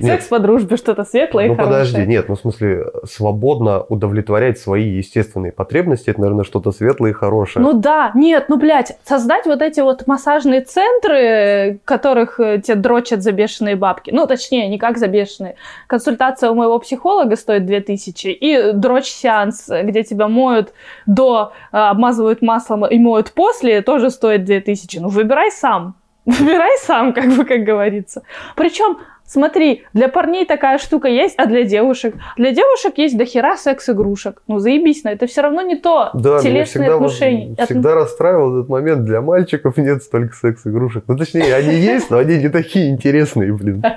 Секс 0.00 0.26
по 0.26 0.38
дружбе, 0.38 0.76
что-то 0.76 1.04
светлое 1.04 1.46
и 1.46 1.48
Ну 1.48 1.54
хорошее. 1.56 1.78
подожди, 1.78 2.06
нет, 2.06 2.28
ну 2.28 2.34
в 2.34 2.40
смысле, 2.40 2.86
свободно 3.04 3.80
удовлетворять 3.82 4.58
свои 4.58 4.88
естественные 4.88 5.52
потребности, 5.52 6.10
это, 6.10 6.20
наверное, 6.20 6.44
что-то 6.44 6.72
светлое 6.72 7.10
и 7.10 7.12
хорошее. 7.14 7.64
Ну 7.64 7.72
да, 7.72 8.10
нет, 8.14 8.46
ну, 8.48 8.56
блядь, 8.56 8.96
создать 9.04 9.46
вот 9.46 9.62
эти 9.62 9.80
вот 9.80 10.06
массажные 10.06 10.60
центры, 10.62 11.78
которых 11.84 12.40
э, 12.40 12.60
те 12.60 12.74
дрочат 12.74 13.22
за 13.22 13.32
бешеные 13.32 13.76
бабки. 13.76 14.10
Ну, 14.10 14.26
точнее, 14.26 14.68
не 14.68 14.78
как 14.78 14.98
за 14.98 15.06
бешеные. 15.08 15.56
Консультация 15.86 16.50
у 16.50 16.54
моего 16.54 16.78
психолога 16.78 17.36
стоит 17.36 17.66
2000, 17.66 18.28
и 18.28 18.72
дрочь-сеанс, 18.72 19.68
где 19.84 20.02
тебя 20.02 20.28
моют 20.28 20.72
до, 21.06 21.52
э, 21.72 21.76
обмазывают 21.76 22.42
маслом 22.42 22.86
и 22.86 22.98
моют 22.98 23.32
после, 23.32 23.82
тоже 23.82 24.10
стоит 24.10 24.44
2000. 24.44 24.98
Ну, 24.98 25.08
выбирай 25.08 25.50
сам. 25.50 25.94
Выбирай 26.24 26.78
сам, 26.78 27.12
как 27.12 27.26
бы, 27.36 27.44
как 27.44 27.64
говорится. 27.64 28.22
Причем, 28.56 28.96
смотри, 29.26 29.84
для 29.92 30.08
парней 30.08 30.44
такая 30.46 30.78
штука 30.78 31.08
есть, 31.08 31.34
а 31.38 31.46
для 31.46 31.64
девушек? 31.64 32.14
Для 32.36 32.52
девушек 32.52 32.98
есть 32.98 33.16
дохера 33.16 33.56
секс-игрушек. 33.56 34.42
Ну, 34.46 34.58
заебись, 34.58 35.04
но 35.04 35.10
это 35.10 35.26
все 35.26 35.42
равно 35.42 35.62
не 35.62 35.76
то. 35.76 36.10
Да, 36.14 36.30
меня 36.30 36.40
Телесные 36.40 36.64
всегда, 36.64 36.96
вот- 36.96 37.04
отношения. 37.06 37.56
всегда 37.64 37.94
расстраивал 37.94 38.58
этот 38.58 38.68
момент. 38.68 39.04
Для 39.04 39.20
мальчиков 39.20 39.76
нет 39.76 40.02
столько 40.02 40.34
секс-игрушек. 40.34 41.04
Ну, 41.08 41.16
точнее, 41.16 41.54
они 41.54 41.74
есть, 41.74 42.10
но 42.10 42.18
они 42.18 42.36
не 42.38 42.48
такие 42.48 42.90
интересные, 42.90 43.52
блин. 43.52 43.82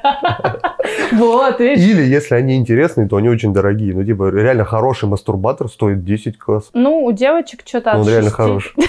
Вот, 1.12 1.60
видишь. 1.60 1.84
Или, 1.86 2.04
если 2.04 2.36
они 2.36 2.56
интересные, 2.56 3.08
то 3.08 3.18
они 3.18 3.30
очень 3.30 3.54
дорогие. 3.54 3.94
Ну, 3.94 4.04
типа, 4.04 4.30
реально 4.30 4.66
хороший 4.66 5.08
мастурбатор 5.10 5.70
стоит 5.70 6.04
10 6.04 6.38
касс. 6.38 6.70
Ну, 6.74 7.04
у 7.06 7.12
девочек 7.12 7.62
что-то 7.66 7.94
Ну, 7.94 8.02
от 8.02 8.06
он 8.08 8.12
реально 8.14 8.30
хороший. 8.30 8.72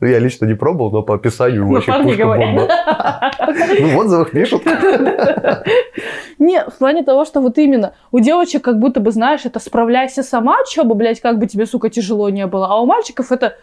Ну, 0.00 0.06
я 0.06 0.18
лично 0.18 0.46
не 0.46 0.54
пробовал, 0.54 0.90
но 0.90 1.02
по 1.02 1.14
описанию 1.14 1.66
Ну, 1.66 1.72
вообще 1.72 1.92
пушка 2.02 2.26
бомба. 2.26 2.68
Ну, 3.80 3.88
в 3.88 3.98
отзывах 3.98 4.30
пишут. 4.30 4.62
Не, 6.38 6.64
в 6.64 6.78
плане 6.78 7.04
того, 7.04 7.26
что 7.26 7.40
вот 7.40 7.58
именно 7.58 7.92
у 8.10 8.20
девочек 8.20 8.64
как 8.64 8.78
будто 8.78 9.00
бы, 9.00 9.10
знаешь, 9.10 9.44
это 9.44 9.58
справляйся 9.58 10.22
сама, 10.22 10.56
чё 10.66 10.84
бы, 10.84 10.94
блядь, 10.94 11.20
как 11.20 11.38
бы 11.38 11.46
тебе, 11.46 11.66
сука, 11.66 11.90
тяжело 11.90 12.30
не 12.30 12.46
было. 12.46 12.66
А 12.68 12.80
у 12.80 12.86
мальчиков 12.86 13.30
это, 13.30 13.56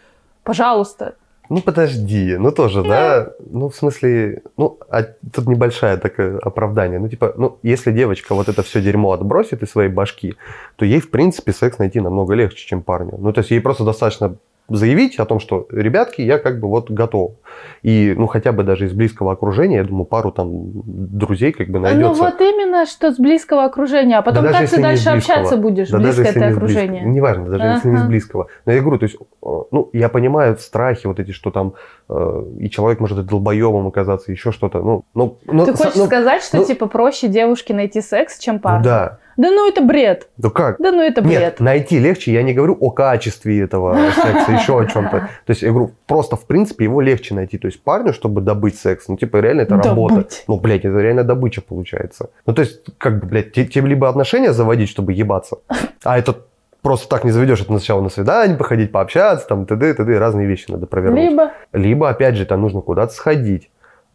пожалуйста. 0.44 1.14
Ну, 1.50 1.62
подожди, 1.62 2.36
ну 2.36 2.52
тоже, 2.52 2.82
да? 2.82 3.32
Ну, 3.50 3.70
в 3.70 3.74
смысле, 3.74 4.42
ну, 4.56 4.78
а 4.90 5.02
тут 5.02 5.46
небольшое 5.46 5.96
такое 5.96 6.38
оправдание. 6.38 6.98
Ну, 6.98 7.08
типа, 7.08 7.32
ну, 7.36 7.58
если 7.62 7.90
девочка 7.90 8.34
вот 8.34 8.48
это 8.48 8.62
все 8.62 8.82
дерьмо 8.82 9.12
отбросит 9.12 9.62
из 9.62 9.70
своей 9.70 9.88
башки, 9.88 10.36
то 10.76 10.84
ей, 10.84 11.00
в 11.00 11.10
принципе, 11.10 11.52
секс 11.52 11.78
найти 11.78 12.00
намного 12.00 12.34
легче, 12.34 12.66
чем 12.66 12.82
парню. 12.82 13.14
Ну, 13.18 13.32
то 13.32 13.40
есть 13.40 13.50
ей 13.50 13.60
просто 13.60 13.84
достаточно 13.84 14.36
заявить 14.68 15.18
о 15.18 15.24
том, 15.24 15.40
что, 15.40 15.66
ребятки, 15.70 16.20
я 16.20 16.38
как 16.38 16.60
бы 16.60 16.68
вот 16.68 16.90
готов. 16.90 17.32
И, 17.82 18.14
ну, 18.16 18.26
хотя 18.26 18.52
бы 18.52 18.62
даже 18.64 18.86
из 18.86 18.92
близкого 18.92 19.32
окружения, 19.32 19.76
я 19.78 19.84
думаю, 19.84 20.04
пару 20.04 20.30
там 20.30 20.50
друзей 20.84 21.52
как 21.52 21.68
бы 21.68 21.78
найдется. 21.80 22.22
Ну 22.22 22.28
вот 22.30 22.40
именно, 22.40 22.84
что 22.86 23.10
с 23.12 23.18
близкого 23.18 23.64
окружения. 23.64 24.18
А 24.18 24.22
потом 24.22 24.44
Да 24.44 24.52
как 24.52 24.68
ты 24.68 24.80
дальше 24.80 25.08
общаться 25.08 25.56
будешь? 25.56 25.88
Да 25.88 25.98
Близкое 25.98 26.26
это 26.28 26.38
не 26.40 26.44
окружение. 26.46 27.02
Неважно, 27.04 27.46
даже 27.46 27.64
если 27.64 27.88
не 27.88 27.94
из 27.94 28.00
Ага. 28.00 28.08
близкого. 28.08 28.46
Но 28.66 28.72
я 28.72 28.80
говорю, 28.80 28.98
то 28.98 29.04
есть, 29.04 29.16
э, 29.16 29.46
ну, 29.70 29.90
я 29.92 30.08
понимаю 30.08 30.56
страхи 30.58 31.06
вот 31.06 31.18
эти, 31.18 31.30
что 31.30 31.50
там 31.50 31.74
э, 32.10 32.44
и 32.60 32.68
человек 32.70 33.00
может 33.00 33.18
и 33.18 33.22
долбоебом 33.22 33.86
оказаться, 33.86 34.32
еще 34.32 34.52
что-то. 34.52 34.80
Ну, 34.80 35.04
ну, 35.14 35.38
ну, 35.46 35.64
Ты 35.64 35.74
с- 35.74 35.78
хочешь 35.78 35.96
ну, 35.96 36.06
сказать, 36.06 36.42
что 36.42 36.58
ну- 36.58 36.64
типа 36.64 36.86
проще 36.86 37.28
девушке 37.28 37.74
найти 37.74 38.00
секс, 38.00 38.38
чем 38.38 38.58
парню? 38.58 38.84
Да. 38.84 39.18
Да 39.38 39.50
ну 39.50 39.68
это 39.68 39.80
бред. 39.80 40.28
Ну 40.36 40.50
как? 40.50 40.76
Да 40.78 40.90
ну 40.90 41.00
это 41.00 41.22
Нет, 41.22 41.38
бред. 41.40 41.60
найти 41.60 41.98
легче, 42.00 42.32
я 42.32 42.42
не 42.42 42.52
говорю 42.52 42.76
о 42.80 42.90
качестве 42.90 43.60
этого 43.60 43.96
секса, 44.10 44.52
еще 44.52 44.80
о 44.80 44.84
чем-то. 44.84 45.10
То 45.46 45.50
есть 45.50 45.62
я 45.62 45.70
говорю, 45.70 45.92
просто 46.06 46.34
в 46.36 46.44
принципе 46.44 46.84
его 46.84 47.00
легче 47.00 47.34
найти. 47.34 47.56
То 47.56 47.66
есть 47.68 47.80
парню, 47.82 48.12
чтобы 48.12 48.40
добыть 48.40 48.76
секс, 48.76 49.06
ну 49.08 49.16
типа 49.16 49.36
реально 49.36 49.62
это 49.62 49.76
работа. 49.76 50.26
Ну, 50.48 50.58
блядь, 50.58 50.84
это 50.84 50.98
реально 50.98 51.22
добыча 51.22 51.62
получается. 51.62 52.30
Ну, 52.46 52.52
то 52.52 52.62
есть, 52.62 52.82
как 52.98 53.20
бы, 53.20 53.26
блядь, 53.28 53.52
те- 53.52 53.64
тебе 53.64 53.88
либо 53.88 54.08
отношения 54.08 54.52
заводить, 54.52 54.88
чтобы 54.90 55.12
ебаться, 55.12 55.58
а 56.02 56.18
это 56.18 56.34
просто 56.82 57.08
так 57.08 57.22
не 57.24 57.30
заведешь, 57.30 57.60
это 57.60 57.70
сначала 57.70 58.00
на 58.00 58.08
свидание 58.08 58.56
походить, 58.56 58.90
пообщаться, 58.90 59.46
там, 59.46 59.66
т.д., 59.66 59.94
т.д., 59.94 60.18
разные 60.18 60.46
вещи 60.46 60.66
надо 60.68 60.86
провернуть. 60.86 61.30
Либо 61.30 61.52
Либо, 61.72 62.08
опять 62.08 62.34
же, 62.36 62.44
там 62.44 62.60
нужно 62.60 62.80
куда-то 62.80 63.12
сходить, 63.14 63.70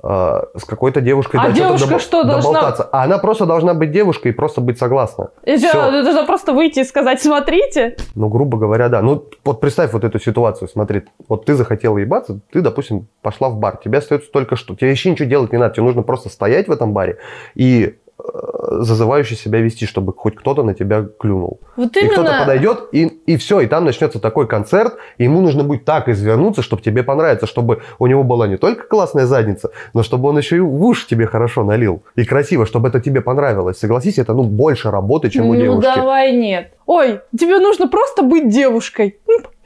с 0.05 0.65
какой-то 0.67 0.99
девушкой 0.99 1.37
А 1.39 1.47
да, 1.47 1.51
девушка 1.51 1.87
доба- 1.93 1.99
что, 1.99 2.23
должна- 2.23 2.41
доболтаться. 2.51 2.83
А 2.91 3.03
она 3.03 3.17
просто 3.19 3.45
должна 3.45 3.73
быть 3.73 3.91
девушкой 3.91 4.29
и 4.29 4.31
просто 4.33 4.59
быть 4.59 4.77
согласна. 4.77 5.29
И 5.45 5.57
ты 5.57 6.03
должна 6.03 6.23
просто 6.25 6.51
выйти 6.51 6.79
и 6.79 6.83
сказать, 6.83 7.21
смотрите. 7.21 7.95
Ну, 8.13 8.27
грубо 8.27 8.57
говоря, 8.57 8.89
да. 8.89 9.01
Ну, 9.01 9.29
вот 9.45 9.61
представь 9.61 9.93
вот 9.93 10.03
эту 10.03 10.19
ситуацию, 10.19 10.67
смотри, 10.67 11.03
вот 11.29 11.45
ты 11.45 11.55
захотела 11.55 11.97
ебаться, 11.97 12.41
ты, 12.51 12.59
допустим, 12.61 13.07
пошла 13.21 13.47
в 13.47 13.55
бар, 13.57 13.77
тебе 13.77 13.99
остается 13.99 14.29
только 14.29 14.57
что, 14.57 14.75
тебе 14.75 14.89
вообще 14.89 15.11
ничего 15.11 15.29
делать 15.29 15.53
не 15.53 15.57
надо, 15.57 15.73
тебе 15.75 15.83
нужно 15.85 16.01
просто 16.03 16.27
стоять 16.29 16.67
в 16.67 16.71
этом 16.71 16.91
баре 16.91 17.17
и 17.55 17.95
э, 18.02 18.02
зазывающе 18.17 19.35
себя 19.35 19.59
вести, 19.59 19.85
чтобы 19.85 20.13
хоть 20.13 20.35
кто-то 20.35 20.63
на 20.63 20.73
тебя 20.73 21.05
клюнул. 21.19 21.59
Вот 21.75 21.95
И 21.97 22.05
кто-то 22.07 22.21
именно. 22.21 22.39
подойдет, 22.39 22.87
и, 22.91 23.05
и 23.25 23.37
все, 23.37 23.61
и 23.61 23.67
там 23.67 23.85
начнется 23.85 24.19
такой 24.19 24.47
концерт, 24.47 24.95
и 25.17 25.23
ему 25.23 25.41
нужно 25.41 25.63
будет 25.63 25.85
так 25.85 26.07
извернуться, 26.09 26.61
чтобы 26.61 26.81
тебе 26.81 27.03
понравится, 27.03 27.45
чтобы 27.47 27.81
у 27.99 28.07
него 28.07 28.23
была 28.23 28.47
не 28.47 28.57
только 28.57 28.87
классная 28.87 29.25
задница, 29.25 29.71
но 29.93 30.03
чтобы 30.03 30.29
он 30.29 30.37
еще 30.37 30.57
и 30.57 30.59
в 30.59 30.83
уши 30.83 31.07
тебе 31.07 31.27
хорошо 31.27 31.63
налил. 31.63 32.03
И 32.15 32.25
красиво, 32.25 32.65
чтобы 32.65 32.87
это 32.89 32.99
тебе 32.99 33.21
понравилось. 33.21 33.77
Согласись, 33.79 34.17
это 34.19 34.33
ну 34.33 34.43
больше 34.43 34.91
работы, 34.91 35.29
чем 35.29 35.47
у 35.47 35.53
ну 35.53 35.59
девушки. 35.59 35.91
давай 35.95 36.31
нет. 36.35 36.71
Ой, 36.85 37.19
тебе 37.37 37.59
нужно 37.59 37.87
просто 37.87 38.23
быть 38.23 38.49
девушкой. 38.49 39.17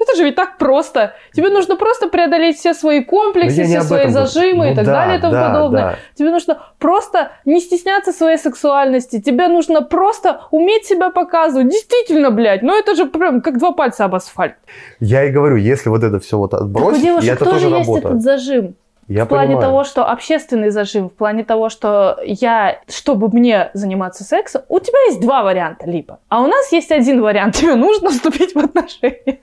Это 0.08 0.17
же 0.17 0.24
ведь 0.24 0.36
так 0.36 0.58
просто. 0.58 1.13
Тебе 1.34 1.50
нужно 1.50 1.76
просто 1.76 2.08
преодолеть 2.08 2.58
все 2.58 2.74
свои 2.74 3.04
комплексы, 3.04 3.63
все 3.63 3.82
свои 3.82 4.08
зажимы 4.08 4.67
Ну 4.67 4.72
и 4.72 4.76
так 4.76 4.86
да, 4.86 4.91
далее 4.93 5.17
и 5.17 5.22
тому 5.22 5.34
да, 5.34 5.50
подобное. 5.50 5.82
да. 5.82 5.96
Тебе 6.15 6.32
нужно 6.32 6.62
просто 6.80 7.32
не 7.46 7.60
стесняться 7.60 8.12
своей 8.13 8.38
сексуальности. 8.38 9.22
Тебе 9.22 9.48
нужно 9.48 9.82
просто 9.82 10.41
уметь 10.52 10.86
себя 10.86 11.10
показывать. 11.10 11.70
Действительно, 11.70 12.32
блядь. 12.32 12.62
Ну 12.62 12.78
это 12.78 12.96
же 12.96 13.06
прям 13.06 13.41
как 13.41 13.58
два 13.60 13.72
пальца 13.74 14.06
об 14.06 14.15
асфальт. 14.15 14.56
Я 15.00 15.26
и 15.26 15.32
говорю, 15.32 15.58
если 15.58 15.89
вот 15.89 16.04
это 16.04 16.20
все 16.20 16.38
вот 16.38 16.52
Так 16.52 16.62
у 16.62 16.63
отбросить, 16.63 17.04
девушек 17.04 17.32
это 17.34 17.46
тоже 17.46 17.62
тоже 17.65 17.76
есть 17.76 17.88
работа. 17.88 18.08
этот 18.08 18.22
зажим. 18.22 18.76
Я 19.08 19.26
в 19.26 19.30
плане 19.30 19.56
понимаю. 19.56 19.67
того, 19.67 19.84
что 19.86 20.06
общественный 20.06 20.70
зажим, 20.70 21.10
в 21.10 21.13
плане 21.13 21.43
того, 21.46 21.70
что 21.70 22.17
я, 22.26 22.80
чтобы 22.89 23.30
мне 23.30 23.70
заниматься 23.74 24.24
сексом, 24.24 24.63
у 24.67 24.80
тебя 24.80 25.00
есть 25.08 25.22
два 25.22 25.43
варианта 25.43 25.89
либо. 25.89 26.20
А 26.28 26.41
у 26.41 26.48
нас 26.48 26.72
есть 26.72 26.91
один 26.91 27.22
вариант. 27.22 27.56
Тебе 27.58 27.76
нужно 27.76 28.10
вступить 28.10 28.54
в 28.54 28.58
отношения. 28.60 29.39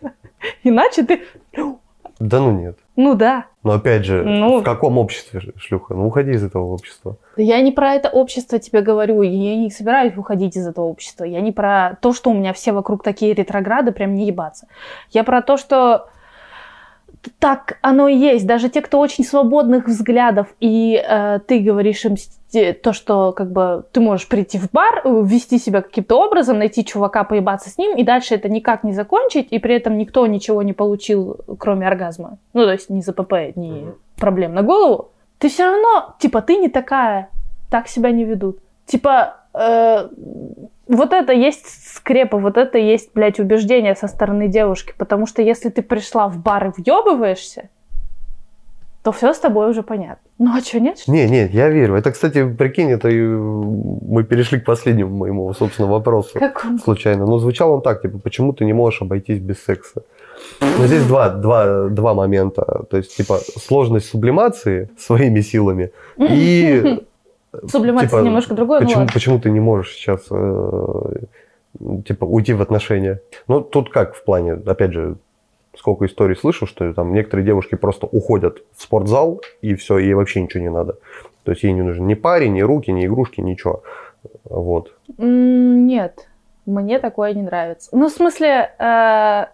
Иначе 0.63 1.05
ты... 1.05 1.23
Да 2.21 2.41
ну 2.41 2.53
нет. 2.53 2.79
Ну 2.97 3.15
да. 3.15 3.47
Но 3.65 3.73
опять 3.73 4.05
же, 4.05 4.23
Ну. 4.23 4.61
в 4.61 4.63
каком 4.63 4.99
обществе, 4.99 5.41
шлюха? 5.57 5.95
Ну 5.95 6.07
уходи 6.07 6.31
из 6.33 6.45
этого 6.45 6.65
общества. 6.73 7.17
Я 7.37 7.61
не 7.61 7.73
про 7.73 7.95
это 7.95 8.09
общество 8.09 8.59
тебе 8.61 8.83
говорю, 8.83 9.23
я 9.23 9.57
не 9.57 9.71
собираюсь 9.71 10.17
уходить 10.17 10.57
из 10.57 10.67
этого 10.67 10.85
общества. 10.85 11.25
Я 11.25 11.41
не 11.41 11.51
про 11.51 11.97
то, 12.01 12.13
что 12.13 12.31
у 12.31 12.35
меня 12.35 12.53
все 12.53 12.73
вокруг 12.73 13.03
такие 13.03 13.35
ретрограды, 13.35 13.91
прям 13.91 14.15
не 14.15 14.27
ебаться. 14.27 14.69
Я 15.11 15.25
про 15.25 15.43
то, 15.43 15.57
что 15.57 16.07
так 17.39 17.79
оно 17.83 18.09
и 18.09 18.17
есть. 18.17 18.47
Даже 18.47 18.69
те, 18.69 18.81
кто 18.81 18.99
очень 18.99 19.25
свободных 19.25 19.87
взглядов, 19.87 20.49
и 20.61 21.03
э, 21.07 21.41
ты 21.47 21.61
говоришь 21.61 22.05
им 22.05 22.17
то, 22.83 22.93
что 22.93 23.33
как 23.33 23.51
бы 23.51 23.85
ты 23.93 24.01
можешь 24.01 24.29
прийти 24.29 24.59
в 24.59 24.71
бар, 24.71 25.03
вести 25.05 25.59
себя 25.59 25.83
каким-то 25.83 26.25
образом, 26.25 26.59
найти 26.59 26.85
чувака, 26.85 27.25
поебаться 27.25 27.69
с 27.71 27.79
ним, 27.79 27.97
и 27.97 28.05
дальше 28.05 28.35
это 28.35 28.49
никак 28.49 28.85
не 28.85 28.93
закончить, 28.93 29.49
и 29.51 29.59
при 29.59 29.75
этом 29.75 29.99
никто 29.99 30.27
ничего 30.27 30.63
не 30.63 30.73
получил, 30.73 31.39
кроме 31.59 31.87
оргазма. 31.87 32.39
Ну, 32.53 32.65
то 32.65 32.73
есть 32.73 32.91
ни 32.91 33.01
ЗПП, 33.01 33.57
ни 33.57 33.71
mm-hmm. 33.71 33.95
проблем 34.17 34.55
на 34.55 34.63
голову. 34.63 35.11
Ты 35.39 35.49
все 35.49 35.65
равно, 35.65 36.15
типа, 36.21 36.43
ты 36.43 36.57
не 36.57 36.69
такая, 36.69 37.29
так 37.71 37.89
себя 37.89 38.11
не 38.13 38.25
ведут. 38.25 38.59
Типа, 38.87 39.44
э, 39.55 40.09
вот 40.89 41.13
это 41.13 41.33
есть 41.33 41.95
скрепа, 41.95 42.39
вот 42.39 42.57
это 42.57 42.79
есть, 42.79 43.11
блядь, 43.15 43.41
убеждение 43.41 43.95
со 43.95 44.09
стороны 44.09 44.49
девушки. 44.49 44.93
Потому 44.97 45.27
что 45.27 45.43
если 45.43 45.71
ты 45.71 45.83
пришла 45.83 46.29
в 46.29 46.39
бар 46.39 46.67
и 46.67 46.71
въебываешься, 46.77 47.71
то 49.03 49.13
все 49.13 49.35
с 49.35 49.39
тобой 49.39 49.69
уже 49.71 49.83
понятно. 49.83 50.31
Ну 50.39 50.57
а 50.57 50.61
что, 50.61 50.81
нет? 50.81 51.03
Не, 51.07 51.29
нет, 51.29 51.53
я 51.53 51.69
верю. 51.69 51.95
Это, 51.95 52.11
кстати, 52.11 52.49
прикинь, 52.49 52.91
это 52.91 53.09
мы 53.09 54.25
перешли 54.25 54.59
к 54.59 54.65
последнему 54.65 55.15
моему, 55.15 55.53
собственно, 55.53 55.89
вопросу. 55.89 56.39
Какому? 56.39 56.79
Случайно. 56.79 57.27
Но 57.27 57.39
звучал 57.39 57.73
он 57.73 57.83
так, 57.83 58.01
типа, 58.01 58.19
почему 58.19 58.55
ты 58.55 58.65
не 58.65 58.73
можешь 58.73 59.03
обойтись 59.03 59.41
без 59.41 59.63
секса? 59.63 60.05
Но 60.61 60.87
здесь 60.87 61.05
два, 61.05 61.29
два, 61.29 61.89
два 61.89 62.15
момента. 62.15 62.85
То 62.91 62.97
есть, 62.97 63.15
типа, 63.15 63.39
сложность 63.39 64.07
сублимации 64.07 64.89
своими 64.99 65.43
силами 65.43 65.93
и 66.17 67.05
Сублимация 67.69 68.09
типа, 68.09 68.21
немножко 68.21 68.55
другое, 68.55 68.81
почему, 68.81 69.03
ну 69.03 69.09
почему 69.13 69.39
ты 69.39 69.51
не 69.51 69.61
можешь 69.61 69.93
сейчас 69.93 70.27
э, 70.31 71.17
типа 72.07 72.25
уйти 72.25 72.53
в 72.53 72.63
отношения? 72.63 73.21
Ну, 73.49 73.61
тут 73.61 73.91
как 73.91 74.15
в 74.15 74.25
плане, 74.25 74.55
опять 74.55 74.93
же, 74.93 75.17
сколько 75.77 76.07
историй 76.07 76.37
слышу, 76.37 76.67
что 76.67 76.93
там 76.93 77.13
некоторые 77.13 77.45
девушки 77.45 77.75
просто 77.75 78.07
уходят 78.07 78.63
в 78.77 78.83
спортзал, 78.83 79.41
и 79.61 79.75
все, 79.75 79.99
ей 79.99 80.15
вообще 80.15 80.43
ничего 80.43 80.63
не 80.63 80.71
надо. 80.71 80.97
То 81.45 81.53
есть 81.53 81.63
ей 81.63 81.73
не 81.73 81.83
нужен 81.83 82.07
ни 82.07 82.15
парень, 82.15 82.55
ни 82.55 82.63
руки, 82.63 82.91
ни 82.91 83.07
игрушки, 83.07 83.41
ничего. 83.41 83.83
Вот. 84.45 84.93
Нет, 85.19 86.29
мне 86.67 86.99
такое 86.99 87.35
не 87.35 87.43
нравится. 87.43 87.91
Ну, 87.93 88.09
в 88.09 88.13
смысле, 88.13 88.73
э, 88.79 89.47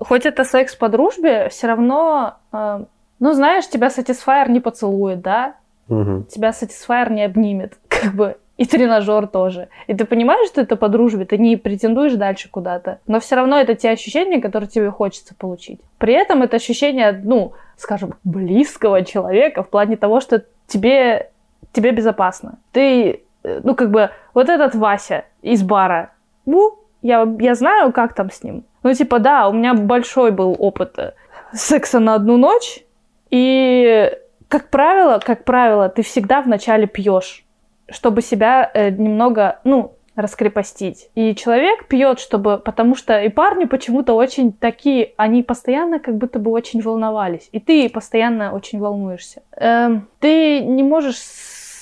хоть 0.00 0.26
это 0.26 0.44
секс 0.44 0.74
по 0.74 0.88
дружбе, 0.88 1.48
все 1.48 1.68
равно, 1.68 2.34
э, 2.52 2.84
ну, 3.20 3.32
знаешь, 3.32 3.68
тебя 3.68 3.90
сатисфайер 3.90 4.50
не 4.50 4.60
поцелует, 4.60 5.20
да? 5.20 5.54
Угу. 5.88 6.24
Тебя 6.28 6.50
Satisfyer 6.50 7.12
не 7.12 7.24
обнимет, 7.24 7.78
как 7.88 8.14
бы, 8.14 8.36
и 8.56 8.64
тренажер 8.64 9.26
тоже. 9.26 9.68
И 9.86 9.94
ты 9.94 10.04
понимаешь, 10.04 10.48
что 10.48 10.62
это 10.62 10.76
по 10.76 10.88
дружбе, 10.88 11.24
ты 11.24 11.36
не 11.36 11.56
претендуешь 11.56 12.14
дальше 12.14 12.48
куда-то. 12.50 13.00
Но 13.06 13.20
все 13.20 13.36
равно 13.36 13.58
это 13.58 13.74
те 13.74 13.90
ощущения, 13.90 14.40
которые 14.40 14.68
тебе 14.68 14.90
хочется 14.90 15.34
получить. 15.34 15.80
При 15.98 16.14
этом 16.14 16.42
это 16.42 16.56
ощущение, 16.56 17.20
ну, 17.22 17.52
скажем, 17.76 18.14
близкого 18.24 19.04
человека 19.04 19.62
в 19.62 19.68
плане 19.68 19.96
того, 19.96 20.20
что 20.20 20.44
тебе, 20.66 21.30
тебе 21.72 21.90
безопасно. 21.90 22.58
Ты, 22.72 23.22
э, 23.42 23.60
ну, 23.62 23.74
как 23.74 23.90
бы, 23.90 24.10
вот 24.32 24.48
этот 24.48 24.74
Вася 24.74 25.24
из 25.42 25.62
бара, 25.62 26.10
ну, 26.46 26.78
я, 27.02 27.28
я 27.38 27.54
знаю, 27.54 27.92
как 27.92 28.14
там 28.14 28.30
с 28.30 28.42
ним. 28.42 28.64
Ну, 28.82 28.94
типа, 28.94 29.18
да, 29.18 29.48
у 29.48 29.52
меня 29.52 29.74
большой 29.74 30.30
был 30.30 30.56
опыт 30.58 30.98
э, 30.98 31.12
секса 31.52 32.00
на 32.00 32.14
одну 32.14 32.38
ночь, 32.38 32.84
и 33.30 34.12
как 34.48 34.70
правило, 34.70 35.20
как 35.24 35.44
правило, 35.44 35.88
ты 35.88 36.02
всегда 36.02 36.42
вначале 36.42 36.86
пьешь, 36.86 37.44
чтобы 37.90 38.22
себя 38.22 38.70
э, 38.72 38.90
немного, 38.90 39.60
ну, 39.64 39.96
раскрепостить. 40.16 41.10
И 41.14 41.34
человек 41.34 41.88
пьет, 41.88 42.18
чтобы, 42.18 42.58
потому 42.58 42.96
что 42.96 43.20
и 43.20 43.28
парни 43.28 43.66
почему-то 43.66 44.14
очень 44.14 44.52
такие, 44.52 45.12
они 45.16 45.42
постоянно 45.42 46.00
как 46.00 46.16
будто 46.16 46.38
бы 46.38 46.50
очень 46.50 46.80
волновались, 46.80 47.48
и 47.52 47.60
ты 47.60 47.88
постоянно 47.90 48.52
очень 48.52 48.80
волнуешься. 48.80 49.42
Эм, 49.56 50.08
ты 50.20 50.60
не 50.60 50.82
можешь 50.82 51.16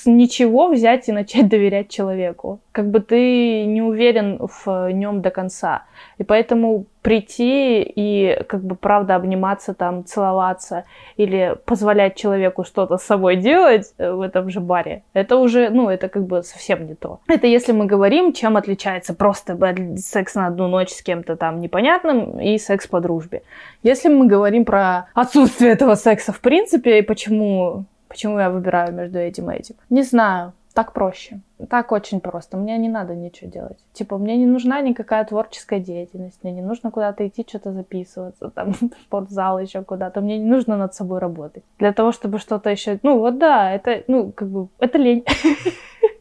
ничего 0.07 0.69
взять 0.69 1.09
и 1.09 1.12
начать 1.12 1.49
доверять 1.49 1.88
человеку. 1.88 2.61
Как 2.73 2.90
бы 2.90 3.01
ты 3.01 3.64
не 3.64 3.83
уверен 3.83 4.38
в 4.40 4.90
нем 4.93 5.23
до 5.23 5.31
конца. 5.31 5.85
И 6.19 6.25
поэтому 6.25 6.87
прийти 7.03 7.83
и 7.83 8.43
как 8.49 8.64
бы 8.64 8.77
правда 8.77 9.14
обниматься 9.14 9.75
там, 9.75 10.05
целоваться 10.05 10.85
или 11.19 11.55
позволять 11.67 12.17
человеку 12.17 12.64
что-то 12.64 12.97
с 12.97 13.03
собой 13.03 13.37
делать 13.37 13.93
э, 13.99 14.11
в 14.11 14.23
этом 14.23 14.49
же 14.49 14.61
баре, 14.61 15.03
это 15.12 15.37
уже, 15.37 15.69
ну, 15.69 15.90
это 15.90 16.09
как 16.09 16.25
бы 16.25 16.43
совсем 16.43 16.87
не 16.87 16.95
то. 16.95 17.21
Это 17.29 17.47
если 17.47 17.73
мы 17.73 17.85
говорим, 17.85 18.33
чем 18.33 18.57
отличается 18.57 19.12
просто 19.14 19.59
секс 19.97 20.35
на 20.35 20.47
одну 20.47 20.67
ночь 20.69 20.90
с 20.90 21.03
кем-то 21.03 21.37
там 21.37 21.61
непонятным 21.61 22.40
и 22.40 22.57
секс 22.57 22.87
по 22.87 23.01
дружбе. 23.01 23.43
Если 23.83 24.09
мы 24.09 24.27
говорим 24.27 24.64
про 24.64 25.09
отсутствие 25.14 25.73
этого 25.73 25.97
секса 25.97 26.33
в 26.33 26.40
принципе 26.40 27.01
и 27.01 27.03
почему 27.03 27.85
Почему 28.14 28.38
я 28.38 28.48
выбираю 28.48 28.94
между 28.94 29.18
этим 29.18 29.50
и 29.50 29.57
этим? 29.57 29.74
Не 29.90 30.05
знаю. 30.05 30.53
Так 30.72 30.92
проще. 30.92 31.40
Так 31.68 31.90
очень 31.90 32.20
просто. 32.20 32.57
Мне 32.57 32.79
не 32.79 32.88
надо 32.88 33.16
ничего 33.16 33.50
делать. 33.50 33.79
Типа, 33.92 34.18
мне 34.18 34.37
не 34.37 34.46
нужна 34.46 34.81
никакая 34.83 35.24
творческая 35.24 35.81
деятельность. 35.81 36.38
Мне 36.44 36.53
не 36.53 36.62
нужно 36.62 36.92
куда-то 36.92 37.27
идти, 37.27 37.44
что-то 37.48 37.72
записываться, 37.72 38.50
там, 38.50 38.72
в 38.81 39.03
спортзал 39.07 39.59
еще 39.59 39.83
куда-то. 39.83 40.20
Мне 40.20 40.38
не 40.38 40.44
нужно 40.48 40.77
над 40.77 40.94
собой 40.94 41.18
работать. 41.18 41.64
Для 41.81 41.92
того, 41.92 42.12
чтобы 42.12 42.38
что-то 42.38 42.70
еще... 42.70 43.00
Ну, 43.03 43.18
вот 43.18 43.38
да, 43.38 43.72
это, 43.72 44.05
ну, 44.07 44.31
как 44.31 44.48
бы, 44.48 44.68
это 44.79 44.96
лень. 44.96 45.24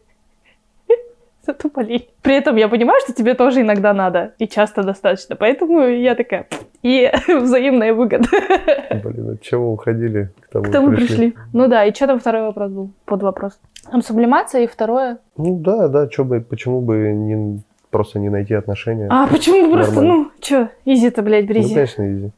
Тупо 1.61 1.81
лень. 1.81 2.07
При 2.21 2.35
этом 2.35 2.55
я 2.55 2.67
понимаю, 2.67 2.99
что 3.03 3.13
тебе 3.13 3.33
тоже 3.33 3.61
иногда 3.61 3.93
надо. 3.93 4.33
И 4.39 4.47
часто 4.47 4.83
достаточно. 4.83 5.35
Поэтому 5.35 5.81
я 5.81 6.15
такая, 6.15 6.47
и 6.81 7.11
взаимная 7.27 7.93
выгода. 7.93 8.27
Блин, 9.03 9.31
от 9.31 9.41
чего 9.41 9.73
уходили? 9.73 10.29
К 10.41 10.49
тому, 10.49 10.65
к 10.65 10.71
тому 10.71 10.87
пришли. 10.89 11.07
пришли. 11.07 11.33
Ну 11.53 11.67
да, 11.67 11.85
и 11.85 11.93
что 11.93 12.07
там 12.07 12.19
второй 12.19 12.43
вопрос 12.43 12.71
был? 12.71 12.91
Под 13.05 13.23
вопрос. 13.23 13.59
Там 13.91 14.01
сублимация 14.01 14.63
и 14.63 14.67
второе? 14.67 15.17
Ну 15.37 15.59
да, 15.59 15.87
да, 15.87 16.07
чё 16.07 16.23
бы, 16.23 16.39
почему 16.39 16.81
бы 16.81 17.11
не 17.13 17.61
просто 17.89 18.19
не 18.19 18.29
найти 18.29 18.55
отношения. 18.55 19.07
А 19.09 19.27
почему 19.27 19.67
бы 19.67 19.73
просто, 19.73 20.01
ну, 20.01 20.31
что, 20.41 20.69
изи-то, 20.83 21.21
блядь, 21.21 21.45
бризи? 21.45 21.69
Ну, 21.69 21.73
конечно, 21.75 22.13
изи. 22.13 22.31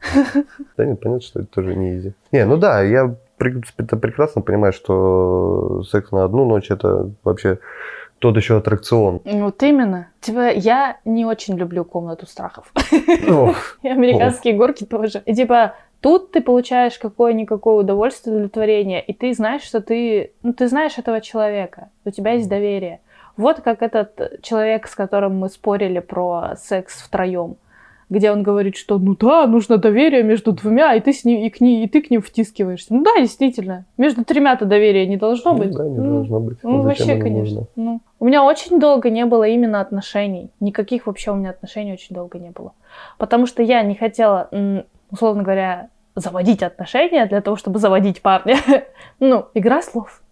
Да 0.76 0.84
нет, 0.84 1.00
понятно, 1.00 1.22
что 1.22 1.40
это 1.40 1.48
тоже 1.48 1.74
не 1.74 1.96
изи. 1.96 2.12
Не, 2.30 2.44
ну 2.44 2.58
да, 2.58 2.82
я 2.82 3.14
прекрасно 3.38 4.42
понимаю, 4.42 4.72
что 4.72 5.82
секс 5.84 6.12
на 6.12 6.24
одну 6.24 6.44
ночь 6.44 6.70
это 6.70 7.10
вообще 7.24 7.58
тот 8.18 8.36
еще 8.36 8.56
аттракцион. 8.56 9.20
Вот 9.24 9.62
именно. 9.62 10.08
Типа, 10.20 10.50
я 10.52 10.98
не 11.04 11.24
очень 11.24 11.56
люблю 11.56 11.84
комнату 11.84 12.26
страхов. 12.26 12.72
И 13.82 13.88
американские 13.88 14.54
горки 14.54 14.84
тоже. 14.84 15.22
И 15.26 15.34
типа, 15.34 15.74
тут 16.00 16.32
ты 16.32 16.40
получаешь 16.40 16.98
какое-никакое 16.98 17.76
удовольствие, 17.76 18.34
удовлетворение, 18.34 19.02
и 19.02 19.12
ты 19.12 19.34
знаешь, 19.34 19.62
что 19.62 19.80
ты, 19.80 20.32
ну, 20.42 20.52
ты 20.52 20.68
знаешь 20.68 20.98
этого 20.98 21.20
человека, 21.20 21.90
у 22.04 22.10
тебя 22.10 22.32
есть 22.32 22.48
доверие. 22.48 23.00
Вот 23.36 23.60
как 23.60 23.82
этот 23.82 24.40
человек, 24.42 24.86
с 24.88 24.94
которым 24.94 25.38
мы 25.38 25.48
спорили 25.48 25.98
про 25.98 26.54
секс 26.56 27.02
втроем 27.02 27.56
где 28.08 28.30
он 28.30 28.42
говорит, 28.42 28.76
что 28.76 28.98
ну 28.98 29.16
да, 29.16 29.46
нужно 29.46 29.78
доверие 29.78 30.22
между 30.22 30.52
двумя, 30.52 30.94
и 30.94 31.00
ты 31.00 31.12
с 31.12 31.24
ним, 31.24 31.40
и, 31.42 31.50
к 31.50 31.60
ней, 31.60 31.84
и 31.84 31.88
ты 31.88 32.02
к 32.02 32.10
ним 32.10 32.22
втискиваешься. 32.22 32.94
Ну 32.94 33.02
да, 33.02 33.18
действительно. 33.18 33.84
Между 33.96 34.24
тремя-то 34.24 34.64
доверия 34.64 35.06
не 35.06 35.16
должно 35.16 35.52
ну, 35.52 35.58
быть. 35.58 35.72
Да, 35.72 35.84
не 35.84 35.98
ну, 35.98 36.16
должно 36.16 36.40
быть. 36.40 36.58
Ну, 36.62 36.82
вообще, 36.82 37.16
конечно. 37.16 37.64
Ну. 37.74 38.00
У 38.20 38.24
меня 38.26 38.44
очень 38.44 38.78
долго 38.78 39.10
не 39.10 39.26
было 39.26 39.44
именно 39.44 39.80
отношений. 39.80 40.50
Никаких 40.60 41.06
вообще 41.06 41.32
у 41.32 41.34
меня 41.34 41.50
отношений 41.50 41.92
очень 41.92 42.14
долго 42.14 42.38
не 42.38 42.50
было. 42.50 42.72
Потому 43.18 43.46
что 43.46 43.62
я 43.62 43.82
не 43.82 43.94
хотела, 43.94 44.48
условно 45.10 45.42
говоря, 45.42 45.88
заводить 46.14 46.62
отношения 46.62 47.26
для 47.26 47.40
того, 47.40 47.56
чтобы 47.56 47.78
заводить 47.78 48.22
парня. 48.22 48.56
ну, 49.20 49.46
игра 49.54 49.82
слов. 49.82 50.22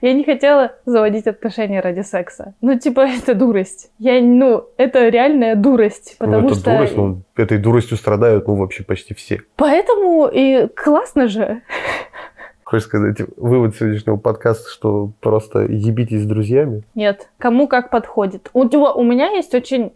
Я 0.00 0.12
не 0.12 0.24
хотела 0.24 0.72
заводить 0.84 1.26
отношения 1.26 1.80
ради 1.80 2.00
секса. 2.00 2.54
Ну, 2.60 2.78
типа, 2.78 3.00
это 3.00 3.34
дурость. 3.34 3.90
Я, 3.98 4.20
ну, 4.20 4.66
это 4.76 5.08
реальная 5.08 5.56
дурость, 5.56 6.16
ну, 6.18 6.26
потому 6.26 6.42
ну, 6.42 6.48
это 6.48 6.60
что... 6.60 6.70
Дурость, 6.72 6.96
ну, 6.96 7.22
этой 7.36 7.58
дуростью 7.58 7.96
страдают, 7.96 8.46
ну, 8.46 8.54
вообще 8.56 8.84
почти 8.84 9.14
все. 9.14 9.40
Поэтому 9.56 10.28
и 10.32 10.68
классно 10.68 11.28
же. 11.28 11.62
Хочешь 12.64 12.86
сказать, 12.86 13.18
вывод 13.36 13.76
сегодняшнего 13.76 14.16
подкаста, 14.16 14.70
что 14.70 15.10
просто 15.20 15.60
ебитесь 15.60 16.22
с 16.22 16.26
друзьями? 16.26 16.84
Нет, 16.94 17.28
кому 17.36 17.68
как 17.68 17.90
подходит. 17.90 18.48
У, 18.54 18.60
у 18.60 19.02
меня 19.02 19.30
есть 19.30 19.54
очень 19.54 19.92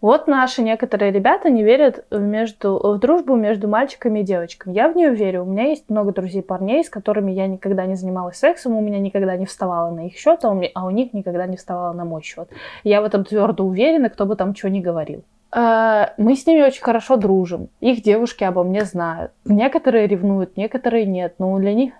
вот 0.00 0.28
наши 0.28 0.62
некоторые 0.62 1.10
ребята 1.10 1.50
не 1.50 1.64
верят 1.64 2.04
в, 2.10 2.20
между, 2.20 2.78
в 2.78 2.98
дружбу 2.98 3.34
между 3.34 3.68
мальчиками 3.68 4.20
и 4.20 4.22
девочками. 4.22 4.74
Я 4.74 4.88
в 4.88 4.96
нее 4.96 5.10
верю. 5.10 5.42
У 5.42 5.46
меня 5.46 5.64
есть 5.64 5.88
много 5.88 6.12
друзей 6.12 6.42
парней, 6.42 6.84
с 6.84 6.90
которыми 6.90 7.32
я 7.32 7.46
никогда 7.46 7.84
не 7.86 7.96
занималась 7.96 8.36
сексом, 8.36 8.76
у 8.76 8.80
меня 8.80 8.98
никогда 8.98 9.36
не 9.36 9.46
вставала 9.46 9.90
на 9.90 10.06
их 10.06 10.16
счет, 10.16 10.44
а 10.44 10.50
у, 10.50 10.54
меня, 10.54 10.70
а 10.74 10.86
у 10.86 10.90
них 10.90 11.12
никогда 11.12 11.46
не 11.46 11.56
вставала 11.56 11.92
на 11.92 12.04
мой 12.04 12.22
счет. 12.22 12.48
Я 12.84 13.02
в 13.02 13.04
этом 13.04 13.24
твердо 13.24 13.64
уверена, 13.64 14.08
кто 14.08 14.26
бы 14.26 14.36
там 14.36 14.54
что 14.54 14.70
ни 14.70 14.80
говорил. 14.80 15.24
А, 15.50 16.12
мы 16.18 16.36
с 16.36 16.46
ними 16.46 16.62
очень 16.62 16.82
хорошо 16.82 17.16
дружим. 17.16 17.68
Их 17.80 18.02
девушки 18.02 18.44
обо 18.44 18.62
мне 18.64 18.84
знают. 18.84 19.32
Некоторые 19.44 20.06
ревнуют, 20.06 20.56
некоторые 20.56 21.06
нет. 21.06 21.34
Но 21.38 21.58
для 21.58 21.72
них, 21.72 21.94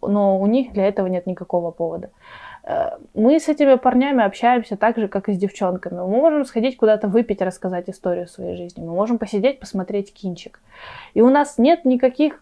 но 0.00 0.38
у 0.40 0.46
них 0.46 0.72
для 0.72 0.86
этого 0.86 1.08
нет 1.08 1.26
никакого 1.26 1.70
повода. 1.72 2.10
Мы 3.14 3.40
с 3.40 3.48
этими 3.48 3.74
парнями 3.74 4.22
общаемся 4.22 4.76
так 4.76 4.96
же, 4.96 5.08
как 5.08 5.28
и 5.28 5.32
с 5.32 5.36
девчонками. 5.36 5.96
Мы 5.96 6.06
можем 6.06 6.44
сходить 6.44 6.76
куда-то 6.76 7.08
выпить, 7.08 7.42
рассказать 7.42 7.90
историю 7.90 8.28
своей 8.28 8.56
жизни. 8.56 8.84
Мы 8.84 8.92
можем 8.92 9.18
посидеть, 9.18 9.58
посмотреть 9.58 10.14
кинчик. 10.14 10.60
И 11.14 11.22
у 11.22 11.28
нас 11.28 11.58
нет 11.58 11.84
никаких 11.84 12.40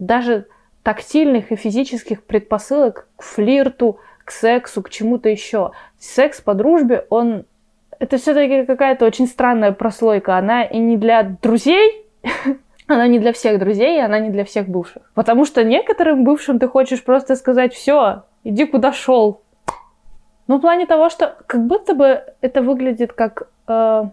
даже 0.00 0.46
тактильных 0.82 1.52
и 1.52 1.56
физических 1.56 2.24
предпосылок 2.24 3.06
к 3.16 3.22
флирту, 3.22 3.98
к 4.24 4.32
сексу, 4.32 4.82
к 4.82 4.90
чему-то 4.90 5.28
еще. 5.28 5.70
Секс 5.98 6.40
по 6.40 6.54
дружбе, 6.54 7.06
он... 7.08 7.44
Это 8.00 8.16
все-таки 8.16 8.64
какая-то 8.64 9.06
очень 9.06 9.28
странная 9.28 9.70
прослойка. 9.70 10.36
Она 10.36 10.64
и 10.64 10.78
не 10.78 10.96
для 10.96 11.22
друзей, 11.22 12.04
она 12.88 13.06
не 13.06 13.20
для 13.20 13.32
всех 13.32 13.60
друзей, 13.60 14.04
она 14.04 14.18
не 14.18 14.30
для 14.30 14.44
всех 14.44 14.68
бывших. 14.68 15.02
Потому 15.14 15.44
что 15.44 15.62
некоторым 15.62 16.24
бывшим 16.24 16.58
ты 16.58 16.66
хочешь 16.66 17.04
просто 17.04 17.36
сказать, 17.36 17.72
все, 17.74 18.24
иди 18.42 18.64
куда 18.66 18.92
шел, 18.92 19.42
ну, 20.48 20.58
в 20.58 20.60
плане 20.60 20.86
того, 20.86 21.08
что 21.10 21.36
как 21.46 21.66
будто 21.66 21.94
бы 21.94 22.22
это 22.40 22.62
выглядит 22.62 23.12
как... 23.12 23.48
Э, 23.68 24.04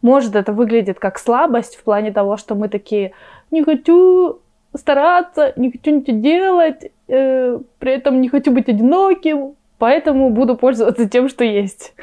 может, 0.00 0.34
это 0.34 0.52
выглядит 0.52 0.98
как 0.98 1.18
слабость 1.18 1.76
в 1.76 1.84
плане 1.84 2.12
того, 2.12 2.36
что 2.36 2.54
мы 2.54 2.68
такие, 2.68 3.12
не 3.50 3.62
хочу 3.62 4.40
стараться, 4.74 5.52
не 5.56 5.70
хочу 5.70 5.90
ничего 5.90 6.18
делать, 6.18 6.90
э, 7.08 7.58
при 7.78 7.92
этом 7.92 8.20
не 8.20 8.28
хочу 8.28 8.52
быть 8.52 8.68
одиноким, 8.68 9.54
поэтому 9.78 10.30
буду 10.30 10.56
пользоваться 10.56 11.08
тем, 11.08 11.28
что 11.28 11.44
есть. 11.44 11.94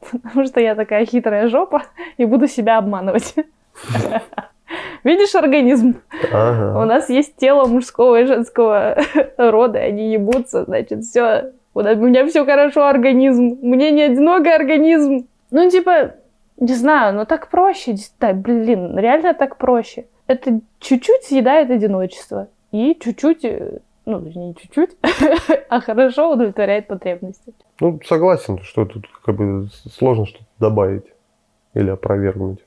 Потому 0.10 0.46
что 0.46 0.60
я 0.60 0.74
такая 0.74 1.04
хитрая 1.04 1.48
жопа 1.48 1.82
и 2.16 2.24
буду 2.24 2.46
себя 2.46 2.78
обманывать. 2.78 3.34
Видишь 5.04 5.34
организм? 5.34 6.00
Ага. 6.32 6.80
У 6.80 6.84
нас 6.84 7.08
есть 7.08 7.36
тело 7.36 7.66
мужского 7.66 8.20
и 8.20 8.26
женского 8.26 8.98
рода, 9.36 9.78
они 9.78 10.12
ебутся, 10.12 10.64
значит, 10.64 11.04
все, 11.04 11.52
у 11.86 12.06
меня 12.06 12.26
все 12.26 12.44
хорошо, 12.44 12.86
организм. 12.86 13.58
Мне 13.62 13.90
не 13.90 14.02
одинокий 14.02 14.50
организм. 14.50 15.26
Ну, 15.50 15.70
типа, 15.70 16.14
не 16.56 16.74
знаю, 16.74 17.14
но 17.14 17.24
так 17.24 17.48
проще. 17.48 17.96
Да, 18.20 18.32
блин, 18.32 18.98
реально 18.98 19.34
так 19.34 19.56
проще. 19.56 20.06
Это 20.26 20.60
чуть-чуть 20.80 21.24
съедает 21.24 21.70
одиночество. 21.70 22.48
И 22.72 22.96
чуть-чуть, 23.00 23.44
э, 23.44 23.78
ну, 24.04 24.20
не 24.20 24.54
чуть-чуть, 24.54 24.90
а 25.68 25.80
хорошо 25.80 26.32
удовлетворяет 26.32 26.86
потребности. 26.86 27.54
Ну, 27.80 28.00
согласен, 28.04 28.58
что 28.62 28.84
тут 28.84 29.06
как 29.24 29.36
бы 29.36 29.68
сложно 29.90 30.26
что-то 30.26 30.44
добавить 30.58 31.06
или 31.74 31.90
опровергнуть. 31.90 32.58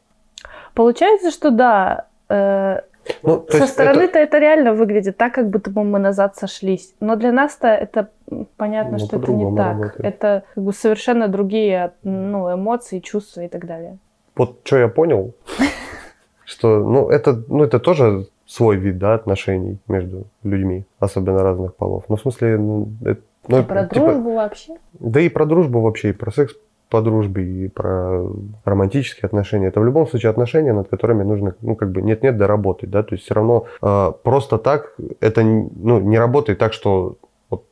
Получается, 0.73 1.31
что 1.31 1.51
да, 1.51 2.07
э, 2.29 2.79
ну, 3.23 3.45
Со 3.49 3.67
стороны-то 3.67 4.19
это... 4.19 4.37
это 4.37 4.39
реально 4.39 4.73
выглядит 4.73 5.17
так, 5.17 5.33
как 5.33 5.49
будто 5.49 5.69
бы 5.69 5.83
мы 5.83 5.99
назад 5.99 6.35
сошлись. 6.35 6.93
Но 6.99 7.15
для 7.15 7.31
нас-то 7.31 7.67
это 7.67 8.09
понятно, 8.57 8.97
ну, 8.97 9.05
что 9.05 9.17
это 9.17 9.31
не 9.31 9.55
так. 9.55 9.77
Работает. 9.77 10.05
Это 10.05 10.43
как 10.53 10.63
бы 10.63 10.73
совершенно 10.73 11.27
другие 11.27 11.93
ну, 12.03 12.53
эмоции, 12.53 12.99
чувства 12.99 13.41
и 13.41 13.47
так 13.47 13.65
далее. 13.65 13.97
Вот 14.35 14.59
что 14.63 14.77
я 14.77 14.87
понял, 14.87 15.33
что 16.45 16.79
ну 16.79 17.09
это, 17.09 17.43
ну, 17.47 17.63
это 17.63 17.79
тоже 17.79 18.27
свой 18.45 18.77
вид 18.77 18.97
да, 18.97 19.13
отношений 19.13 19.77
между 19.87 20.25
людьми, 20.43 20.85
особенно 20.99 21.41
разных 21.43 21.75
полов. 21.75 22.05
Ну, 22.09 22.15
в 22.15 22.21
смысле, 22.21 22.57
ну, 22.57 22.89
это, 23.03 23.21
ну, 23.47 23.59
и 23.59 23.63
про 23.63 23.85
типа, 23.85 24.05
дружбу 24.05 24.33
вообще? 24.33 24.75
Да 24.99 25.21
и 25.21 25.29
про 25.29 25.45
дружбу 25.45 25.81
вообще, 25.81 26.09
и 26.09 26.13
про 26.13 26.31
секс 26.31 26.55
по 26.91 27.01
дружбе 27.01 27.43
и 27.43 27.67
про 27.69 28.27
романтические 28.65 29.27
отношения. 29.27 29.67
Это 29.67 29.79
в 29.79 29.85
любом 29.85 30.07
случае 30.07 30.29
отношения, 30.29 30.73
над 30.73 30.89
которыми 30.89 31.23
нужно, 31.23 31.55
ну, 31.61 31.75
как 31.75 31.89
бы 31.91 32.01
нет-нет 32.01 32.37
доработать, 32.37 32.89
да, 32.89 33.01
то 33.01 33.15
есть 33.15 33.23
все 33.23 33.33
равно 33.33 33.65
э, 33.81 34.11
просто 34.23 34.57
так 34.57 34.93
это 35.21 35.41
ну, 35.41 36.01
не 36.01 36.19
работает 36.19 36.59
так, 36.59 36.73
что 36.73 37.15
вот 37.49 37.63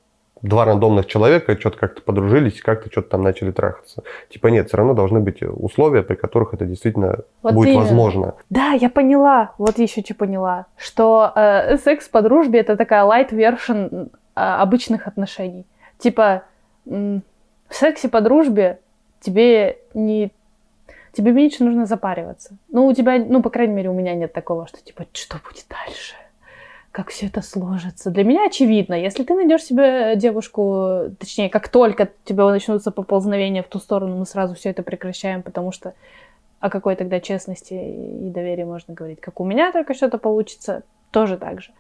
два 0.42 0.64
рандомных 0.64 1.06
человека 1.06 1.60
что-то 1.60 1.78
как-то 1.78 2.02
подружились, 2.02 2.62
как-то 2.62 2.90
что-то 2.90 3.10
там 3.10 3.22
начали 3.22 3.52
трахаться. 3.52 4.04
Типа 4.30 4.48
нет, 4.48 4.70
все 4.70 4.78
равно 4.78 4.94
должны 4.94 5.20
быть 5.20 5.44
условия, 5.44 6.02
при 6.02 6.16
которых 6.16 6.54
это 6.54 6.66
действительно 6.66 7.20
вот 7.44 7.54
будет 7.56 7.70
именно. 7.70 7.82
возможно. 7.82 8.36
Да, 8.50 8.72
я 8.72 8.90
поняла, 8.90 9.52
вот 9.58 9.80
еще 9.80 10.02
что 10.02 10.16
поняла, 10.16 10.68
что 10.78 11.34
э, 11.36 11.78
секс 11.78 12.08
по 12.08 12.22
дружбе 12.22 12.62
это 12.62 12.78
такая 12.78 13.04
light 13.04 13.32
version 13.32 14.08
э, 14.08 14.40
обычных 14.40 15.08
отношений. 15.08 15.66
Типа 15.98 16.44
в 17.70 17.76
сексе 17.76 18.08
по 18.08 18.22
дружбе 18.22 18.80
тебе 19.20 19.80
не 19.94 20.32
тебе 21.12 21.32
меньше 21.32 21.64
нужно 21.64 21.86
запариваться. 21.86 22.56
Ну, 22.70 22.86
у 22.86 22.94
тебя, 22.94 23.18
ну, 23.18 23.42
по 23.42 23.50
крайней 23.50 23.74
мере, 23.74 23.90
у 23.90 23.94
меня 23.94 24.14
нет 24.14 24.32
такого, 24.32 24.68
что 24.68 24.82
типа, 24.82 25.06
что 25.14 25.38
будет 25.38 25.66
дальше? 25.70 26.16
Как 26.92 27.10
все 27.10 27.28
это 27.28 27.42
сложится? 27.42 28.10
Для 28.10 28.24
меня 28.24 28.46
очевидно, 28.46 28.94
если 28.94 29.24
ты 29.24 29.34
найдешь 29.34 29.64
себе 29.64 30.16
девушку, 30.16 31.12
точнее, 31.20 31.50
как 31.50 31.70
только 31.70 32.04
у 32.04 32.28
тебя 32.28 32.50
начнутся 32.50 32.92
поползновения 32.92 33.64
в 33.64 33.68
ту 33.68 33.80
сторону, 33.80 34.18
мы 34.18 34.26
сразу 34.26 34.56
все 34.56 34.70
это 34.70 34.82
прекращаем, 34.82 35.44
потому 35.44 35.72
что 35.72 35.94
о 36.60 36.70
какой 36.70 36.96
тогда 36.96 37.20
честности 37.20 37.74
и 37.74 38.30
доверии 38.30 38.64
можно 38.64 38.94
говорить? 38.94 39.22
Как 39.22 39.40
у 39.40 39.46
меня 39.46 39.72
только 39.72 39.94
что-то 39.94 40.18
получится, 40.18 40.84
тоже 41.12 41.38
так 41.38 41.62
же. 41.62 41.72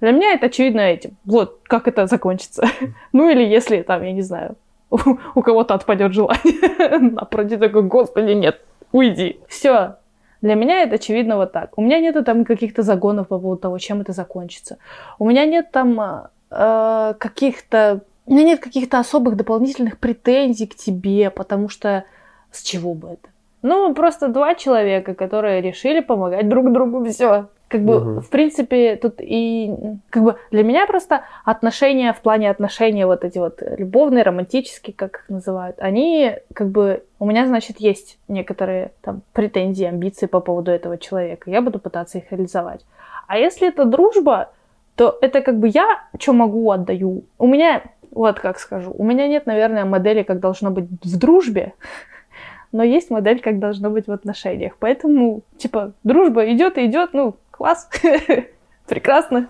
Для 0.00 0.12
меня 0.12 0.32
это 0.32 0.46
очевидно 0.46 0.80
этим. 0.80 1.16
Вот, 1.24 1.60
как 1.64 1.88
это 1.88 2.06
закончится. 2.06 2.66
ну, 3.12 3.28
или 3.28 3.42
если 3.42 3.82
там, 3.82 4.02
я 4.02 4.12
не 4.12 4.22
знаю, 4.22 4.56
у, 4.90 4.98
у 5.34 5.42
кого-то 5.42 5.74
отпадет 5.74 6.12
желание. 6.12 7.14
А 7.16 7.24
пройти 7.24 7.56
такой, 7.56 7.82
господи, 7.82 8.32
нет, 8.32 8.60
уйди. 8.92 9.40
Все. 9.48 9.96
Для 10.40 10.54
меня 10.54 10.82
это 10.82 10.96
очевидно 10.96 11.36
вот 11.36 11.52
так. 11.52 11.76
У 11.76 11.82
меня 11.82 11.98
нету 12.00 12.24
там 12.24 12.44
каких-то 12.44 12.82
загонов 12.82 13.28
по 13.28 13.38
поводу 13.38 13.60
того, 13.60 13.78
чем 13.78 14.00
это 14.00 14.12
закончится. 14.12 14.78
У 15.18 15.28
меня 15.28 15.44
нет 15.46 15.72
там 15.72 16.28
э, 16.50 17.14
каких-то... 17.18 18.02
У 18.26 18.34
меня 18.34 18.44
нет 18.44 18.60
каких-то 18.60 18.98
особых 18.98 19.36
дополнительных 19.36 19.98
претензий 19.98 20.66
к 20.66 20.76
тебе, 20.76 21.30
потому 21.30 21.68
что 21.68 22.04
с 22.52 22.62
чего 22.62 22.94
бы 22.94 23.08
это? 23.08 23.28
Ну, 23.62 23.92
просто 23.94 24.28
два 24.28 24.54
человека, 24.54 25.14
которые 25.14 25.60
решили 25.60 26.00
помогать 26.00 26.48
друг 26.48 26.72
другу, 26.72 27.04
все. 27.06 27.48
Как 27.68 27.84
бы, 27.84 27.96
угу. 27.98 28.20
в 28.20 28.30
принципе, 28.30 28.96
тут 28.96 29.16
и 29.18 29.74
как 30.08 30.22
бы 30.22 30.36
для 30.50 30.62
меня 30.62 30.86
просто 30.86 31.24
отношения 31.44 32.14
в 32.14 32.20
плане 32.20 32.50
отношения 32.50 33.06
вот 33.06 33.24
эти 33.24 33.38
вот 33.38 33.60
любовные, 33.60 34.24
романтические, 34.24 34.94
как 34.94 35.16
их 35.16 35.28
называют, 35.28 35.76
они 35.78 36.36
как 36.54 36.68
бы 36.68 37.04
у 37.18 37.26
меня, 37.26 37.46
значит, 37.46 37.78
есть 37.78 38.18
некоторые 38.26 38.92
там 39.02 39.20
претензии, 39.34 39.84
амбиции 39.84 40.26
по 40.26 40.40
поводу 40.40 40.70
этого 40.70 40.96
человека. 40.96 41.50
Я 41.50 41.60
буду 41.60 41.78
пытаться 41.78 42.18
их 42.18 42.32
реализовать. 42.32 42.86
А 43.26 43.36
если 43.36 43.68
это 43.68 43.84
дружба, 43.84 44.50
то 44.96 45.16
это 45.20 45.42
как 45.42 45.58
бы 45.58 45.68
я 45.68 46.00
что 46.18 46.32
могу 46.32 46.70
отдаю. 46.70 47.24
У 47.38 47.46
меня, 47.46 47.82
вот 48.10 48.40
как 48.40 48.58
скажу, 48.58 48.92
у 48.96 49.04
меня 49.04 49.28
нет, 49.28 49.46
наверное, 49.46 49.84
модели, 49.84 50.22
как 50.22 50.40
должно 50.40 50.70
быть 50.70 50.86
в 51.04 51.18
дружбе, 51.18 51.74
но 52.72 52.82
есть 52.82 53.10
модель, 53.10 53.40
как 53.40 53.58
должно 53.58 53.90
быть 53.90 54.06
в 54.06 54.12
отношениях. 54.12 54.72
Поэтому, 54.78 55.42
типа, 55.58 55.92
дружба 56.02 56.50
идет 56.50 56.78
и 56.78 56.86
идет, 56.86 57.10
ну, 57.12 57.36
класс, 57.58 57.90
прекрасно, 58.86 59.48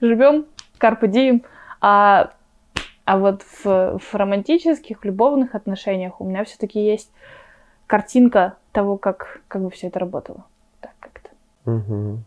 живем, 0.00 0.46
карпе 0.78 1.08
дием. 1.08 1.42
А, 1.80 2.30
а 3.04 3.18
вот 3.18 3.42
в, 3.42 3.98
в 3.98 4.14
романтических, 4.14 5.04
любовных 5.04 5.56
отношениях 5.56 6.20
у 6.20 6.24
меня 6.24 6.44
все-таки 6.44 6.80
есть 6.80 7.10
картинка 7.88 8.54
того, 8.70 8.96
как, 8.96 9.40
как 9.48 9.62
бы 9.62 9.70
все 9.70 9.88
это 9.88 9.98
работало. 9.98 10.44
Так 10.80 10.92
как-то. 11.00 11.30
Угу. 11.70 12.18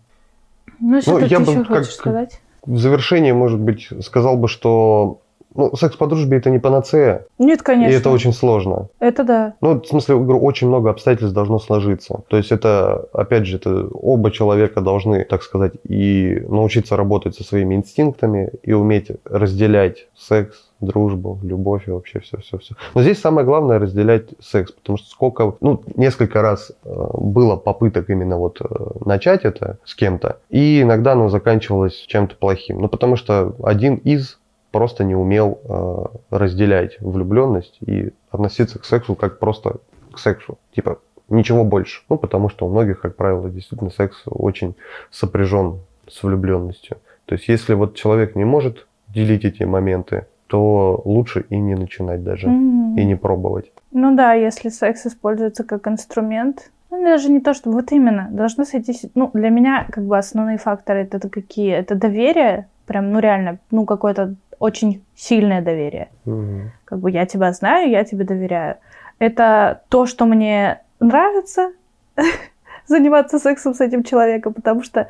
Ну, 0.81 1.01
что 1.01 1.12
ну, 1.12 1.19
ты 1.19 1.25
еще 1.25 1.39
бы, 1.39 1.65
хочешь 1.65 1.67
как, 1.67 1.86
сказать? 1.86 2.41
В 2.65 2.77
завершение, 2.77 3.33
может 3.33 3.62
быть, 3.62 3.89
сказал 4.03 4.36
бы, 4.36 4.49
что 4.49 5.21
ну, 5.56 5.76
секс 5.76 5.96
по 5.96 6.08
дружбе 6.08 6.38
это 6.38 6.50
не 6.50 6.60
панацея. 6.60 7.26
Нет, 7.39 7.62
конечно. 7.62 7.92
И 7.92 7.96
это 7.96 8.10
очень 8.10 8.34
сложно. 8.34 8.88
Это 9.00 9.24
да. 9.24 9.54
Ну, 9.62 9.80
в 9.82 9.86
смысле, 9.86 10.16
очень 10.16 10.68
много 10.68 10.89
обстоятельств 10.89 11.34
должно 11.34 11.60
сложиться. 11.60 12.22
То 12.28 12.38
есть 12.38 12.52
это, 12.52 13.08
опять 13.13 13.46
же, 13.46 13.58
это 13.58 13.88
оба 13.94 14.32
человека 14.32 14.82
должны, 14.82 15.26
так 15.26 15.44
сказать, 15.44 15.74
и 15.88 16.44
научиться 16.48 16.96
работать 16.96 17.36
со 17.36 17.44
своими 17.44 17.76
инстинктами, 17.76 18.52
и 18.63 18.74
уметь 18.74 19.12
разделять 19.26 20.08
секс, 20.16 20.70
дружбу, 20.84 21.39
любовь 21.44 21.88
и 21.88 21.92
вообще 21.92 22.20
все-все-все. 22.20 22.76
Но 22.94 23.02
здесь 23.02 23.20
самое 23.20 23.46
главное 23.46 23.80
разделять 23.80 24.30
секс, 24.39 24.72
потому 24.72 24.98
что 24.98 25.10
сколько, 25.10 25.56
ну, 25.62 25.82
несколько 25.96 26.42
раз 26.42 26.72
э, 26.84 26.89
было 27.13 27.56
попыток 27.56 28.10
именно 28.10 28.38
вот 28.38 28.62
э, 28.62 28.66
начать 29.06 29.46
это 29.46 29.78
с 29.86 29.96
кем-то, 29.96 30.38
и 30.50 30.82
иногда 30.82 31.13
оно 31.13 31.30
заканчивалось 31.30 32.06
чем-то 32.08 32.36
плохим. 32.36 32.82
Ну, 32.82 32.88
потому 32.88 33.16
что 33.16 33.56
один 33.63 33.96
из 33.96 34.39
просто 34.73 35.03
не 35.03 35.15
умел 35.15 35.59
э, 35.63 36.05
разделять 36.31 36.99
влюбленность 36.99 37.77
и 37.79 38.12
относиться 38.31 38.79
к 38.79 38.86
сексу 38.86 39.15
как 39.15 39.38
просто 39.39 39.77
к 40.12 40.17
сексу. 40.17 40.57
Типа, 40.75 40.97
ничего 41.30 41.63
больше. 41.63 42.01
Ну, 42.09 42.17
потому 42.17 42.49
что 42.49 42.65
у 42.65 42.69
многих, 42.69 42.99
как 42.99 43.15
правило, 43.15 43.49
действительно 43.49 43.91
секс 43.91 44.24
очень 44.26 44.76
сопряжен 45.11 45.78
с 46.09 46.24
влюбленностью. 46.24 46.97
То 47.26 47.36
есть, 47.36 47.47
если 47.47 47.76
вот 47.76 47.95
человек 47.95 48.36
не 48.36 48.45
может 48.45 48.88
делить 49.07 49.45
эти 49.45 49.63
моменты, 49.63 50.26
то 50.47 51.01
лучше 51.05 51.45
и 51.49 51.57
не 51.57 51.76
начинать 51.76 52.24
даже, 52.24 52.47
mm-hmm. 52.47 52.95
и 52.97 53.05
не 53.05 53.15
пробовать. 53.15 53.71
Ну 53.91 54.15
да, 54.15 54.34
если 54.34 54.69
секс 54.69 55.05
используется 55.05 55.63
как 55.63 55.88
инструмент, 55.88 56.71
ну, 56.89 57.03
даже 57.03 57.32
не 57.32 57.41
то, 57.41 57.53
что 57.53 57.71
вот 57.71 57.91
именно, 57.91 58.28
должно 58.32 58.65
сойтись, 58.65 59.05
ну, 59.13 59.30
для 59.34 59.49
меня 59.49 59.86
как 59.91 60.03
бы 60.03 60.17
основные 60.17 60.57
факторы 60.57 61.03
это 61.11 61.30
какие? 61.30 61.74
Это 61.74 61.95
доверие, 61.95 62.67
прям, 62.86 63.11
ну, 63.11 63.19
реально, 63.19 63.59
ну, 63.71 63.86
какое-то 63.86 64.36
очень 64.64 65.03
сильное 65.14 65.61
доверие. 65.61 66.07
Мгм. 66.24 66.72
Как 66.86 66.99
бы 66.99 67.11
я 67.11 67.26
тебя 67.26 67.51
знаю, 67.51 67.89
я 67.89 68.05
тебе 68.05 68.24
доверяю. 68.24 68.78
Это 69.20 69.82
то, 69.89 70.05
что 70.05 70.26
мне 70.26 70.82
нравится 71.01 71.74
заниматься 72.88 73.39
сексом 73.39 73.74
с 73.74 73.82
этим 73.82 74.03
человеком, 74.03 74.53
потому 74.53 74.82
что 74.82 75.09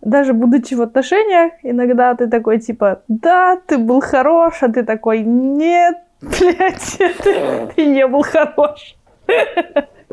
даже 0.00 0.32
будучи 0.32 0.72
в 0.72 0.80
отношениях, 0.80 1.52
иногда 1.62 2.14
ты 2.14 2.26
такой 2.26 2.58
типа, 2.58 3.02
да, 3.06 3.60
ты 3.66 3.76
был 3.76 4.00
хорош, 4.00 4.62
а 4.62 4.72
ты 4.72 4.82
такой, 4.82 5.20
нет, 5.20 5.98
блядь, 6.22 6.96
ты, 7.22 7.66
ты 7.76 7.84
не 7.84 8.06
был 8.06 8.22
хорош. 8.22 8.96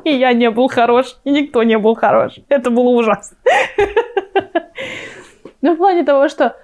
И 0.03 0.11
я 0.11 0.33
не 0.33 0.51
был 0.51 0.67
хорош, 0.67 1.17
и 1.23 1.31
никто 1.31 1.63
не 1.63 1.77
был 1.77 1.95
хорош. 1.95 2.33
Это 2.49 2.69
было 2.69 2.89
ужасно. 2.89 3.37
Ну, 5.61 5.73
в 5.73 5.77
плане 5.77 6.03
того, 6.03 6.27
что 6.27 6.55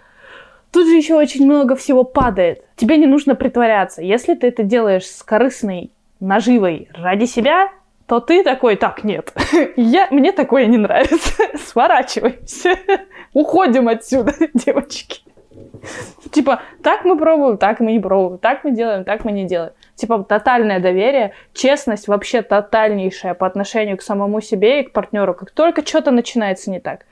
тут 0.73 0.87
же 0.87 0.95
еще 0.95 1.15
очень 1.15 1.45
много 1.45 1.75
всего 1.75 2.03
падает. 2.03 2.65
Тебе 2.75 2.97
не 2.97 3.05
нужно 3.05 3.35
притворяться. 3.35 4.01
Если 4.01 4.33
ты 4.33 4.47
это 4.47 4.63
делаешь 4.63 5.05
с 5.05 5.23
корыстной 5.23 5.91
наживой 6.19 6.89
ради 6.93 7.25
себя, 7.25 7.69
то 8.07 8.19
ты 8.19 8.43
такой, 8.43 8.75
так, 8.75 9.03
нет, 9.03 9.33
я, 9.75 10.07
мне 10.11 10.31
такое 10.31 10.65
не 10.65 10.77
нравится, 10.77 11.43
сворачиваемся, 11.57 12.75
уходим 13.33 13.87
отсюда, 13.87 14.33
девочки. 14.53 15.21
Типа, 16.31 16.61
так 16.81 17.05
мы 17.05 17.17
пробуем, 17.17 17.57
так 17.57 17.79
мы 17.79 17.91
не 17.91 17.99
пробуем, 17.99 18.39
так 18.39 18.63
мы 18.63 18.71
делаем, 18.71 19.03
так 19.03 19.25
мы 19.25 19.31
не 19.31 19.45
делаем. 19.45 19.73
Типа, 19.95 20.23
тотальное 20.23 20.79
доверие, 20.79 21.33
честность 21.53 22.07
вообще 22.07 22.41
тотальнейшая 22.41 23.33
по 23.33 23.45
отношению 23.45 23.97
к 23.97 24.01
самому 24.01 24.41
себе 24.41 24.81
и 24.81 24.83
к 24.83 24.91
партнеру. 24.91 25.33
Как 25.33 25.51
только 25.51 25.85
что-то 25.85 26.11
начинается 26.11 26.71
не 26.71 26.79
так, 26.79 27.05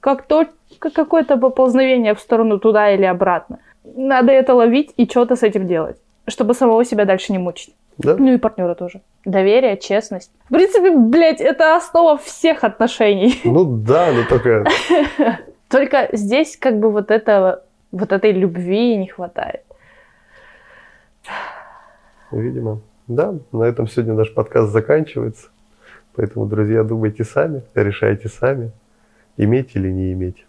как 0.00 0.26
только 0.26 0.52
какое-то 0.78 1.36
поползновение 1.36 2.14
в 2.14 2.20
сторону 2.20 2.58
туда 2.58 2.90
или 2.90 3.04
обратно, 3.04 3.58
надо 3.84 4.32
это 4.32 4.54
ловить 4.54 4.92
и 4.96 5.06
что-то 5.06 5.36
с 5.36 5.42
этим 5.42 5.66
делать, 5.66 5.96
чтобы 6.26 6.54
самого 6.54 6.84
себя 6.84 7.04
дальше 7.04 7.32
не 7.32 7.38
мучить. 7.38 7.74
Да? 7.98 8.16
Ну 8.18 8.34
и 8.34 8.36
партнера 8.36 8.74
тоже. 8.74 9.00
Доверие, 9.24 9.78
честность. 9.78 10.30
В 10.50 10.52
принципе, 10.52 10.94
блядь, 10.94 11.40
это 11.40 11.76
основа 11.76 12.18
всех 12.18 12.64
отношений. 12.64 13.40
Ну 13.44 13.64
да, 13.64 14.12
но 14.12 14.24
только 14.28 14.64
Только 15.68 16.08
здесь 16.12 16.56
как 16.56 16.78
бы 16.78 16.90
вот 16.90 17.10
этого, 17.10 17.64
вот 17.90 18.12
этой 18.12 18.32
любви 18.32 18.96
не 18.96 19.08
хватает. 19.08 19.64
Видимо. 22.30 22.80
Да, 23.08 23.34
на 23.52 23.64
этом 23.64 23.86
сегодня 23.86 24.14
наш 24.14 24.32
подкаст 24.32 24.72
заканчивается. 24.72 25.48
Поэтому, 26.14 26.46
друзья, 26.46 26.82
думайте 26.82 27.24
сами, 27.24 27.62
решайте 27.74 28.28
сами, 28.28 28.72
иметь 29.36 29.74
или 29.74 29.90
не 29.90 30.12
иметь. 30.12 30.44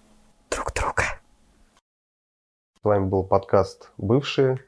Друг 0.50 0.74
друга. 0.74 1.04
С 2.80 2.84
вами 2.84 3.06
был 3.06 3.24
подкаст 3.24 3.92
«Бывшие». 3.98 4.67